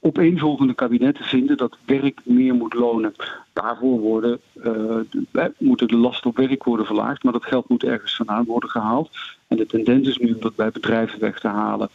opeenvolgende 0.00 0.74
kabinetten 0.74 1.24
vinden 1.24 1.56
dat 1.56 1.76
werk 1.84 2.20
meer 2.24 2.54
moet 2.54 2.74
lonen. 2.74 3.14
Daarvoor 3.52 4.00
worden, 4.00 4.40
uh, 4.64 5.44
moeten 5.58 5.88
de 5.88 5.96
lasten 5.96 6.30
op 6.30 6.36
werk 6.36 6.64
worden 6.64 6.86
verlaagd, 6.86 7.22
maar 7.22 7.32
dat 7.32 7.44
geld 7.44 7.68
moet 7.68 7.84
ergens 7.84 8.16
vandaan 8.16 8.44
worden 8.44 8.70
gehaald. 8.70 9.10
En 9.46 9.56
de 9.56 9.66
tendens 9.66 10.08
is 10.08 10.18
nu 10.18 10.32
om 10.32 10.40
dat 10.40 10.56
bij 10.56 10.70
bedrijven 10.70 11.20
weg 11.20 11.40
te 11.40 11.48
halen. 11.48 11.88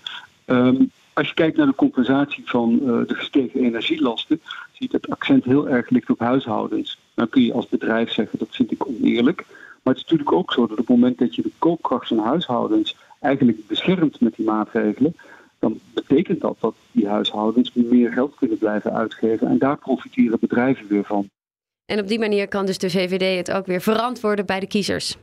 Um, 0.45 0.91
als 1.13 1.27
je 1.27 1.33
kijkt 1.33 1.57
naar 1.57 1.65
de 1.65 1.75
compensatie 1.75 2.43
van 2.45 2.79
uh, 2.81 2.87
de 3.07 3.15
gestegen 3.15 3.63
energielasten, 3.63 4.41
ziet 4.71 4.91
het 4.91 5.09
accent 5.09 5.43
heel 5.43 5.69
erg 5.69 5.89
ligt 5.89 6.09
op 6.09 6.19
huishoudens. 6.19 6.99
Dan 7.13 7.29
kun 7.29 7.41
je 7.41 7.53
als 7.53 7.67
bedrijf 7.67 8.11
zeggen 8.11 8.39
dat 8.39 8.55
vind 8.55 8.71
ik 8.71 8.87
oneerlijk. 8.87 9.45
Maar 9.83 9.93
het 9.93 10.03
is 10.03 10.09
natuurlijk 10.09 10.31
ook 10.31 10.53
zo 10.53 10.61
dat 10.61 10.71
op 10.71 10.77
het 10.77 10.87
moment 10.87 11.17
dat 11.17 11.35
je 11.35 11.41
de 11.41 11.51
koopkracht 11.57 12.07
van 12.07 12.17
huishoudens 12.17 12.95
eigenlijk 13.19 13.67
beschermt 13.67 14.19
met 14.19 14.35
die 14.35 14.45
maatregelen, 14.45 15.15
dan 15.59 15.79
betekent 15.93 16.41
dat 16.41 16.57
dat 16.59 16.75
die 16.91 17.07
huishoudens 17.07 17.71
meer 17.73 18.11
geld 18.11 18.35
kunnen 18.35 18.57
blijven 18.57 18.93
uitgeven. 18.93 19.47
En 19.47 19.57
daar 19.57 19.77
profiteren 19.77 20.39
bedrijven 20.39 20.87
weer 20.87 21.03
van. 21.03 21.29
En 21.85 21.99
op 21.99 22.07
die 22.07 22.19
manier 22.19 22.47
kan 22.47 22.65
dus 22.65 22.77
de 22.77 22.89
VVD 22.89 23.37
het 23.37 23.55
ook 23.57 23.65
weer 23.65 23.81
verantwoorden 23.81 24.45
bij 24.45 24.59
de 24.59 24.67
kiezers. 24.67 25.17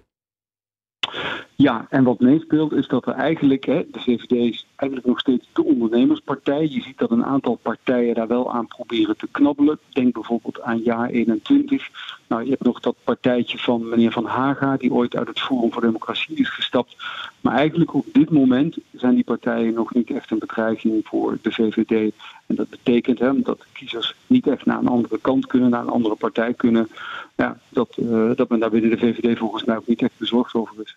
Ja, 1.63 1.87
en 1.91 2.05
wat 2.05 2.21
meespeelt 2.21 2.73
is 2.73 2.87
dat 2.87 3.07
er 3.07 3.13
eigenlijk, 3.13 3.65
hè, 3.65 3.87
de 3.91 4.01
VVD 4.01 4.31
is 4.31 4.67
eigenlijk 4.77 5.09
nog 5.09 5.21
steeds 5.21 5.49
de 5.53 5.65
ondernemerspartij. 5.65 6.63
Je 6.63 6.83
ziet 6.83 6.99
dat 6.99 7.11
een 7.11 7.25
aantal 7.25 7.55
partijen 7.55 8.15
daar 8.15 8.27
wel 8.27 8.53
aan 8.53 8.67
proberen 8.67 9.17
te 9.17 9.29
knabbelen. 9.31 9.79
Denk 9.93 10.15
bijvoorbeeld 10.15 10.61
aan 10.61 10.83
jaar 10.83 11.09
21. 11.09 11.91
Nou, 12.27 12.45
je 12.45 12.51
hebt 12.51 12.63
nog 12.63 12.81
dat 12.81 12.97
partijtje 13.05 13.59
van 13.59 13.89
meneer 13.89 14.13
Van 14.13 14.25
Haga, 14.25 14.77
die 14.77 14.93
ooit 14.93 15.17
uit 15.17 15.29
het 15.29 15.41
Forum 15.41 15.73
voor 15.73 15.83
Democratie 15.83 16.37
is 16.37 16.49
gestapt. 16.49 16.97
Maar 17.41 17.55
eigenlijk 17.55 17.95
op 17.95 18.07
dit 18.13 18.31
moment 18.31 18.77
zijn 18.93 19.15
die 19.15 19.25
partijen 19.25 19.75
nog 19.75 19.95
niet 19.95 20.11
echt 20.11 20.31
een 20.31 20.39
bedreiging 20.39 21.07
voor 21.07 21.39
de 21.43 21.53
VVD. 21.53 22.13
En 22.47 22.55
dat 22.55 22.69
betekent 22.71 23.19
hè, 23.19 23.43
dat 23.43 23.67
kiezers 23.73 24.15
niet 24.27 24.47
echt 24.47 24.67
naar 24.67 24.79
een 24.79 24.89
andere 24.89 25.19
kant 25.21 25.47
kunnen, 25.47 25.71
naar 25.71 25.83
een 25.83 25.89
andere 25.89 26.15
partij 26.15 26.55
kunnen. 26.55 26.89
Ja, 27.37 27.59
dat, 27.69 27.97
uh, 27.97 28.31
dat 28.35 28.49
men 28.49 28.61
daar 28.61 28.71
binnen 28.71 28.91
de 28.91 28.99
VVD 28.99 29.39
volgens 29.39 29.65
mij 29.65 29.77
ook 29.77 29.87
niet 29.87 30.03
echt 30.03 30.19
bezorgd 30.19 30.55
over 30.55 30.75
is. 30.83 30.97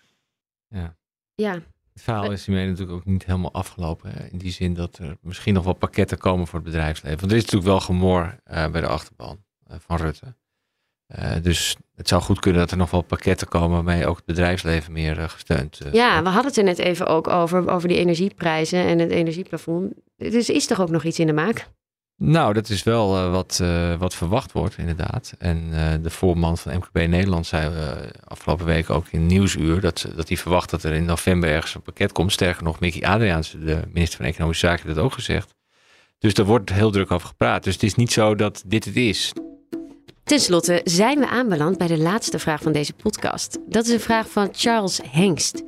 Ja. 0.72 0.96
ja. 1.34 1.52
Het 1.92 2.02
verhaal 2.02 2.32
is 2.32 2.46
hiermee 2.46 2.66
natuurlijk 2.66 2.98
ook 2.98 3.04
niet 3.04 3.24
helemaal 3.24 3.52
afgelopen. 3.52 4.10
Hè? 4.10 4.24
In 4.24 4.38
die 4.38 4.52
zin 4.52 4.74
dat 4.74 4.98
er 4.98 5.16
misschien 5.20 5.54
nog 5.54 5.64
wel 5.64 5.72
pakketten 5.72 6.18
komen 6.18 6.46
voor 6.46 6.58
het 6.58 6.68
bedrijfsleven. 6.68 7.18
Want 7.18 7.30
er 7.30 7.36
is 7.36 7.42
natuurlijk 7.42 7.70
wel 7.70 7.80
gemor 7.80 8.38
uh, 8.50 8.70
bij 8.70 8.80
de 8.80 8.86
achterban 8.86 9.44
uh, 9.70 9.76
van 9.78 9.96
Rutte. 9.96 10.34
Uh, 11.18 11.34
dus 11.42 11.76
het 11.94 12.08
zou 12.08 12.22
goed 12.22 12.38
kunnen 12.38 12.60
dat 12.60 12.70
er 12.70 12.76
nog 12.76 12.90
wel 12.90 13.02
pakketten 13.02 13.48
komen 13.48 13.84
waarmee 13.84 14.06
ook 14.06 14.16
het 14.16 14.24
bedrijfsleven 14.24 14.92
meer 14.92 15.28
gesteund 15.28 15.80
Ja, 15.92 16.22
we 16.22 16.28
hadden 16.28 16.46
het 16.46 16.56
er 16.56 16.64
net 16.64 16.78
even 16.78 17.06
ook 17.06 17.28
over, 17.28 17.70
over 17.70 17.88
die 17.88 17.96
energieprijzen 17.96 18.84
en 18.84 18.98
het 18.98 19.10
energieplafond. 19.10 19.92
Dus 20.16 20.50
is 20.50 20.66
toch 20.66 20.80
ook 20.80 20.90
nog 20.90 21.04
iets 21.04 21.18
in 21.18 21.26
de 21.26 21.32
maak? 21.32 21.68
Nou, 22.16 22.52
dat 22.52 22.68
is 22.68 22.82
wel 22.82 23.16
uh, 23.16 23.30
wat, 23.30 23.58
uh, 23.62 23.98
wat 23.98 24.14
verwacht 24.14 24.52
wordt, 24.52 24.78
inderdaad. 24.78 25.34
En 25.38 25.68
uh, 25.72 25.92
de 26.02 26.10
voorman 26.10 26.58
van 26.58 26.76
MKB 26.76 26.94
Nederland 26.94 27.46
zei 27.46 27.70
afgelopen 28.24 28.66
week 28.66 28.90
ook 28.90 29.06
in 29.10 29.26
Nieuwsuur 29.26 29.80
dat, 29.80 30.08
dat 30.16 30.28
hij 30.28 30.36
verwacht 30.36 30.70
dat 30.70 30.82
er 30.82 30.92
in 30.92 31.04
november 31.04 31.50
ergens 31.50 31.74
een 31.74 31.82
pakket 31.82 32.12
komt. 32.12 32.32
Sterker 32.32 32.62
nog, 32.62 32.80
Mickey 32.80 33.08
Adriaans, 33.08 33.50
de 33.50 33.82
minister 33.92 34.16
van 34.16 34.26
Economische 34.26 34.66
Zaken, 34.66 34.82
heeft 34.84 34.96
dat 34.96 35.04
ook 35.04 35.12
gezegd. 35.12 35.54
Dus 36.18 36.34
daar 36.34 36.46
wordt 36.46 36.72
heel 36.72 36.90
druk 36.90 37.10
over 37.10 37.28
gepraat. 37.28 37.64
Dus 37.64 37.74
het 37.74 37.82
is 37.82 37.94
niet 37.94 38.12
zo 38.12 38.34
dat 38.34 38.62
dit 38.66 38.84
het 38.84 38.96
is. 38.96 39.32
Ten 40.24 40.40
slotte 40.40 40.80
zijn 40.84 41.18
we 41.18 41.28
aanbeland 41.28 41.78
bij 41.78 41.86
de 41.86 41.98
laatste 41.98 42.38
vraag 42.38 42.62
van 42.62 42.72
deze 42.72 42.92
podcast. 42.92 43.58
Dat 43.68 43.84
is 43.84 43.92
een 43.92 44.00
vraag 44.00 44.30
van 44.30 44.48
Charles 44.52 45.00
Hengst. 45.10 45.62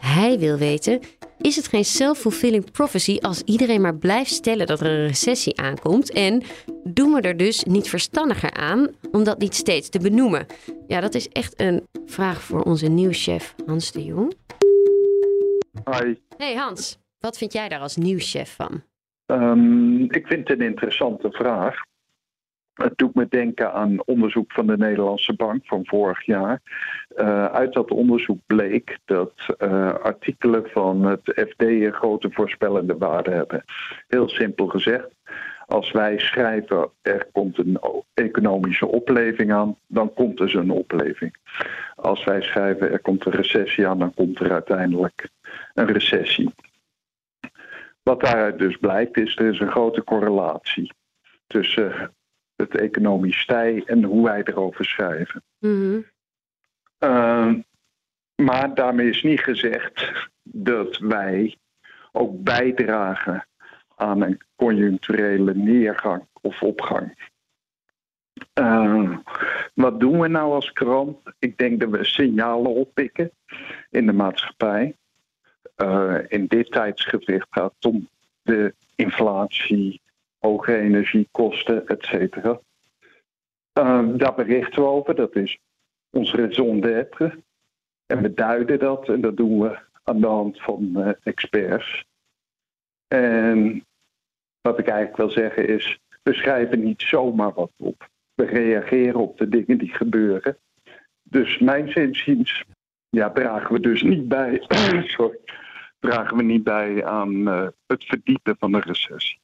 Hij 0.00 0.38
wil 0.38 0.56
weten: 0.56 1.00
is 1.40 1.56
het 1.56 1.68
geen 1.68 1.84
self-fulfilling 1.84 2.70
prophecy 2.70 3.18
als 3.20 3.42
iedereen 3.42 3.80
maar 3.80 3.96
blijft 3.96 4.30
stellen 4.30 4.66
dat 4.66 4.80
er 4.80 4.86
een 4.86 5.06
recessie 5.06 5.60
aankomt? 5.60 6.12
En 6.12 6.42
doen 6.84 7.12
we 7.12 7.20
er 7.20 7.36
dus 7.36 7.64
niet 7.64 7.88
verstandiger 7.88 8.50
aan 8.52 8.88
om 9.12 9.24
dat 9.24 9.38
niet 9.38 9.54
steeds 9.54 9.88
te 9.88 9.98
benoemen? 9.98 10.46
Ja, 10.86 11.00
dat 11.00 11.14
is 11.14 11.28
echt 11.28 11.60
een 11.60 11.86
vraag 12.06 12.42
voor 12.42 12.62
onze 12.62 12.88
nieuwschef 12.88 13.54
Hans 13.66 13.92
de 13.92 14.04
Jong. 14.04 14.34
Hi. 15.84 16.14
Hey 16.36 16.54
Hans, 16.54 16.98
wat 17.18 17.38
vind 17.38 17.52
jij 17.52 17.68
daar 17.68 17.80
als 17.80 17.96
nieuwschef 17.96 18.54
van? 18.54 18.82
Um, 19.26 20.02
ik 20.10 20.26
vind 20.26 20.48
het 20.48 20.60
een 20.60 20.66
interessante 20.66 21.30
vraag. 21.30 21.76
Het 22.74 22.98
doet 22.98 23.14
me 23.14 23.26
denken 23.28 23.72
aan 23.72 24.04
onderzoek 24.04 24.52
van 24.52 24.66
de 24.66 24.76
Nederlandse 24.76 25.34
Bank 25.34 25.66
van 25.66 25.86
vorig 25.86 26.24
jaar. 26.24 26.60
Uh, 27.20 27.44
uit 27.44 27.72
dat 27.72 27.90
onderzoek 27.90 28.38
bleek 28.46 28.98
dat 29.04 29.32
uh, 29.58 29.94
artikelen 29.94 30.70
van 30.70 31.04
het 31.04 31.20
FD 31.24 31.62
een 31.62 31.92
grote 31.92 32.30
voorspellende 32.30 32.96
waarde 32.96 33.30
hebben. 33.30 33.64
Heel 34.08 34.28
simpel 34.28 34.66
gezegd. 34.66 35.08
Als 35.66 35.92
wij 35.92 36.18
schrijven 36.18 36.90
er 37.02 37.28
komt 37.32 37.58
een 37.58 37.80
economische 38.14 38.86
opleving 38.86 39.52
aan, 39.52 39.76
dan 39.86 40.14
komt 40.14 40.40
er 40.40 40.50
zo'n 40.50 40.70
opleving. 40.70 41.36
Als 41.94 42.24
wij 42.24 42.42
schrijven 42.42 42.90
er 42.90 43.00
komt 43.00 43.26
een 43.26 43.32
recessie 43.32 43.86
aan, 43.86 43.98
dan 43.98 44.14
komt 44.14 44.40
er 44.40 44.52
uiteindelijk 44.52 45.28
een 45.74 45.86
recessie. 45.86 46.54
Wat 48.02 48.20
daaruit 48.20 48.58
dus 48.58 48.76
blijkt 48.76 49.16
is, 49.16 49.36
er 49.36 49.52
is 49.52 49.60
een 49.60 49.70
grote 49.70 50.04
correlatie 50.04 50.92
tussen 51.46 52.14
het 52.56 52.76
economisch 52.76 53.40
stij 53.40 53.82
en 53.86 54.04
hoe 54.04 54.24
wij 54.24 54.42
erover 54.44 54.84
schrijven. 54.84 55.42
Mm-hmm. 55.58 56.04
Uh, 56.98 57.54
maar 58.34 58.74
daarmee 58.74 59.08
is 59.08 59.22
niet 59.22 59.40
gezegd 59.40 60.12
dat 60.42 60.98
wij 60.98 61.56
ook 62.12 62.42
bijdragen 62.42 63.46
aan 63.96 64.22
een 64.22 64.40
conjuncturele 64.56 65.54
neergang 65.54 66.26
of 66.40 66.62
opgang. 66.62 67.30
Uh, 68.54 69.18
wat 69.74 70.00
doen 70.00 70.20
we 70.20 70.28
nou 70.28 70.52
als 70.52 70.72
krant? 70.72 71.18
Ik 71.38 71.58
denk 71.58 71.80
dat 71.80 71.90
we 71.90 72.04
signalen 72.04 72.70
oppikken 72.70 73.30
in 73.90 74.06
de 74.06 74.12
maatschappij. 74.12 74.96
Uh, 75.76 76.18
in 76.28 76.46
dit 76.46 76.70
tijdsgewicht 76.70 77.46
gaat 77.50 77.74
het 77.74 77.84
om 77.84 78.08
de 78.42 78.74
inflatie, 78.94 80.00
hoge 80.38 80.76
energiekosten, 80.76 81.86
et 81.86 82.04
cetera. 82.04 82.60
Daar 84.16 84.34
berichten 84.34 84.82
we 84.82 84.88
over, 84.88 85.14
dat 85.14 85.36
is 85.36 85.58
ons 86.18 86.32
raison 86.32 86.80
d'être. 86.80 87.42
En 88.06 88.22
we 88.22 88.34
duiden 88.34 88.78
dat 88.78 89.08
en 89.08 89.20
dat 89.20 89.36
doen 89.36 89.60
we 89.60 89.78
aan 90.04 90.20
de 90.20 90.26
hand 90.26 90.62
van 90.62 90.92
uh, 90.96 91.10
experts. 91.22 92.04
En 93.08 93.86
wat 94.60 94.78
ik 94.78 94.86
eigenlijk 94.86 95.16
wil 95.16 95.30
zeggen 95.30 95.68
is, 95.68 95.98
we 96.22 96.34
schrijven 96.34 96.84
niet 96.84 97.02
zomaar 97.02 97.52
wat 97.54 97.72
op. 97.76 98.08
We 98.34 98.44
reageren 98.44 99.20
op 99.20 99.38
de 99.38 99.48
dingen 99.48 99.78
die 99.78 99.94
gebeuren. 99.94 100.56
Dus 101.22 101.58
mijn 101.58 101.90
zinziens 101.90 102.64
ja, 103.08 103.30
dragen 103.30 103.72
we 103.72 103.80
dus 103.80 104.02
niet 104.02 104.28
bij, 104.28 104.62
sorry, 105.16 105.38
dragen 105.98 106.36
we 106.36 106.42
niet 106.42 106.64
bij 106.64 107.04
aan 107.04 107.48
uh, 107.48 107.66
het 107.86 108.04
verdiepen 108.04 108.56
van 108.58 108.72
de 108.72 108.80
recessie. 108.80 109.40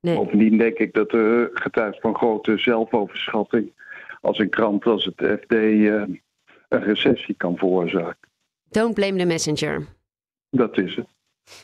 Nee. 0.00 0.14
Bovendien 0.14 0.58
denk 0.58 0.78
ik 0.78 0.92
dat 0.92 1.12
er 1.12 1.50
getuigt 1.52 2.00
van 2.00 2.16
grote 2.16 2.58
zelfoverschatting 2.58 3.72
als 4.20 4.38
een 4.38 4.50
krant 4.50 4.86
als 4.86 5.04
het 5.04 5.40
FD 5.40 5.52
eh, 5.52 6.02
een 6.68 6.82
recessie 6.84 7.34
kan 7.34 7.56
veroorzaken. 7.56 8.28
Don't 8.70 8.94
blame 8.94 9.18
the 9.18 9.24
messenger. 9.24 9.86
Dat 10.50 10.78
is 10.78 10.96
het. 10.96 11.06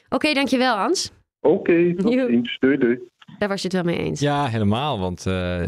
Oké, 0.09 0.33
dankjewel 0.33 0.77
Hans. 0.77 1.13
Oké, 1.41 1.95
tot 1.97 2.13
Joep. 2.13 2.29
ziens. 2.29 2.57
Doei 2.59 2.79
doei. 2.79 2.99
Daar 3.39 3.49
was 3.49 3.63
je 3.63 3.69
het 3.69 3.77
wel 3.77 3.95
mee 3.95 3.99
eens. 3.99 4.21
Ja, 4.21 4.47
helemaal. 4.47 4.99
Want 4.99 5.27
eh, 5.27 5.59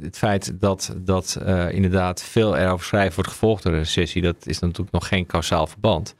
het 0.00 0.18
feit 0.18 0.60
dat, 0.60 0.96
dat 0.98 1.38
eh, 1.44 1.72
inderdaad 1.72 2.22
veel 2.22 2.56
erover 2.56 2.86
schrijven 2.86 3.14
wordt 3.14 3.30
gevolgd 3.30 3.62
door 3.62 3.72
een 3.72 3.78
recessie, 3.78 4.22
dat 4.22 4.46
is 4.46 4.58
natuurlijk 4.58 4.92
nog 4.92 5.08
geen 5.08 5.26
kausaal 5.26 5.66
verband. 5.66 6.14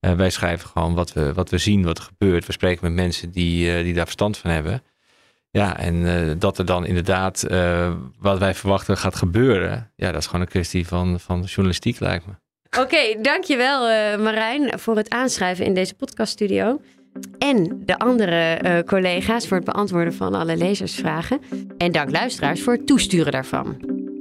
Eh, 0.00 0.12
wij 0.12 0.30
schrijven 0.30 0.68
gewoon 0.68 0.94
wat 0.94 1.12
we, 1.12 1.32
wat 1.32 1.50
we 1.50 1.58
zien, 1.58 1.84
wat 1.84 1.98
er 1.98 2.04
gebeurt. 2.04 2.46
We 2.46 2.52
spreken 2.52 2.84
met 2.84 2.92
mensen 2.92 3.30
die, 3.30 3.72
eh, 3.76 3.84
die 3.84 3.94
daar 3.94 4.04
verstand 4.04 4.38
van 4.38 4.50
hebben. 4.50 4.82
Ja, 5.50 5.78
en 5.78 6.06
eh, 6.06 6.34
dat 6.38 6.58
er 6.58 6.64
dan 6.64 6.86
inderdaad 6.86 7.42
eh, 7.42 7.92
wat 8.18 8.38
wij 8.38 8.54
verwachten 8.54 8.96
gaat 8.96 9.16
gebeuren, 9.16 9.92
ja, 9.96 10.12
dat 10.12 10.20
is 10.20 10.26
gewoon 10.26 10.40
een 10.40 10.48
kwestie 10.48 10.86
van, 10.86 11.20
van 11.20 11.40
journalistiek, 11.40 12.00
lijkt 12.00 12.26
me. 12.26 12.32
Oké, 12.80 13.22
dankjewel 13.22 13.88
eh 13.88 14.18
Marijn 14.18 14.78
voor 14.78 14.96
het 14.96 15.10
aanschrijven 15.10 15.64
in 15.64 15.74
deze 15.74 15.94
podcaststudio. 15.94 16.80
En 17.38 17.82
de 17.84 17.98
andere 17.98 18.58
collega's 18.86 19.46
voor 19.46 19.56
het 19.56 19.66
beantwoorden 19.66 20.14
van 20.14 20.34
alle 20.34 20.56
lezersvragen. 20.56 21.40
En 21.78 21.92
dank 21.92 22.10
luisteraars 22.10 22.62
voor 22.62 22.72
het 22.72 22.86
toesturen 22.86 23.32
daarvan. 23.32 23.76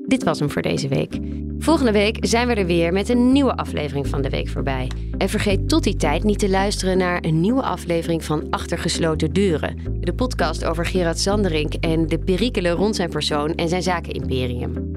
Dit 0.08 0.24
was 0.24 0.40
hem 0.40 0.50
voor 0.50 0.62
deze 0.62 0.88
week. 0.88 1.20
Volgende 1.62 1.92
week 1.92 2.18
zijn 2.20 2.48
we 2.48 2.54
er 2.54 2.66
weer 2.66 2.94
met 2.94 3.10
een 3.10 3.32
nieuwe 3.32 3.56
aflevering 3.56 4.08
van 4.08 4.22
de 4.22 4.30
Week 4.30 4.48
voorbij. 4.48 4.92
En 5.18 5.30
vergeet 5.30 5.70
tot 5.70 5.84
die 5.84 5.96
tijd 5.96 6.24
niet 6.24 6.40
te 6.40 6.50
luisteren 6.50 6.98
naar 6.98 7.24
een 7.24 7.42
nieuwe 7.42 7.62
aflevering 7.62 8.24
van 8.24 8.48
Achtergesloten 8.50 9.34
Deuren. 9.34 9.78
De 10.00 10.14
podcast 10.14 10.66
over 10.66 10.86
Gerard 10.86 11.20
Sanderink 11.20 11.74
en 11.74 12.08
de 12.08 12.20
perikelen 12.20 12.72
rond 12.72 12.96
zijn 12.96 13.10
persoon 13.10 13.56
en 13.56 13.70
zijn 13.70 13.84
zakenimperium. 13.84 14.92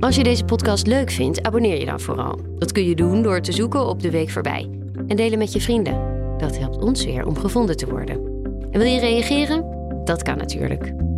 Als 0.00 0.16
je 0.16 0.22
deze 0.22 0.44
podcast 0.44 0.86
leuk 0.86 1.10
vindt, 1.10 1.42
abonneer 1.42 1.78
je 1.78 1.86
dan 1.86 2.00
vooral. 2.00 2.40
Dat 2.58 2.72
kun 2.72 2.84
je 2.84 2.94
doen 2.94 3.22
door 3.22 3.40
te 3.40 3.52
zoeken 3.52 3.86
op 3.86 4.02
De 4.02 4.10
Week 4.10 4.30
Voorbij. 4.30 4.68
En 5.06 5.16
delen 5.16 5.38
met 5.38 5.52
je 5.52 5.60
vrienden. 5.60 6.00
Dat 6.38 6.58
helpt 6.58 6.82
ons 6.82 7.04
weer 7.04 7.26
om 7.26 7.38
gevonden 7.38 7.76
te 7.76 7.86
worden. 7.86 8.14
En 8.70 8.80
wil 8.80 8.88
je 8.88 9.00
reageren? 9.00 9.64
Dat 10.04 10.22
kan 10.22 10.36
natuurlijk. 10.36 11.09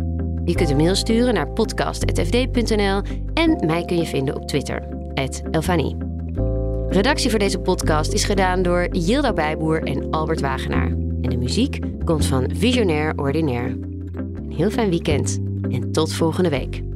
Je 0.45 0.53
kunt 0.53 0.69
een 0.69 0.77
mail 0.77 0.95
sturen 0.95 1.33
naar 1.33 1.49
podcast.fd.nl 1.49 3.01
en 3.33 3.65
mij 3.65 3.85
kun 3.85 3.97
je 3.97 4.05
vinden 4.05 4.35
op 4.35 4.47
Twitter, 4.47 4.87
Elfanie. 5.51 5.95
Redactie 6.89 7.29
voor 7.29 7.39
deze 7.39 7.59
podcast 7.59 8.13
is 8.13 8.23
gedaan 8.23 8.61
door 8.61 8.87
Yilda 8.91 9.33
Bijboer 9.33 9.83
en 9.83 10.09
Albert 10.09 10.41
Wagenaar. 10.41 10.87
En 11.21 11.29
de 11.29 11.37
muziek 11.37 11.79
komt 12.05 12.25
van 12.25 12.49
Visionair 12.53 13.13
Ordinaire. 13.15 13.67
Een 13.67 14.53
heel 14.55 14.69
fijn 14.69 14.89
weekend 14.89 15.39
en 15.69 15.91
tot 15.91 16.13
volgende 16.13 16.49
week. 16.49 16.92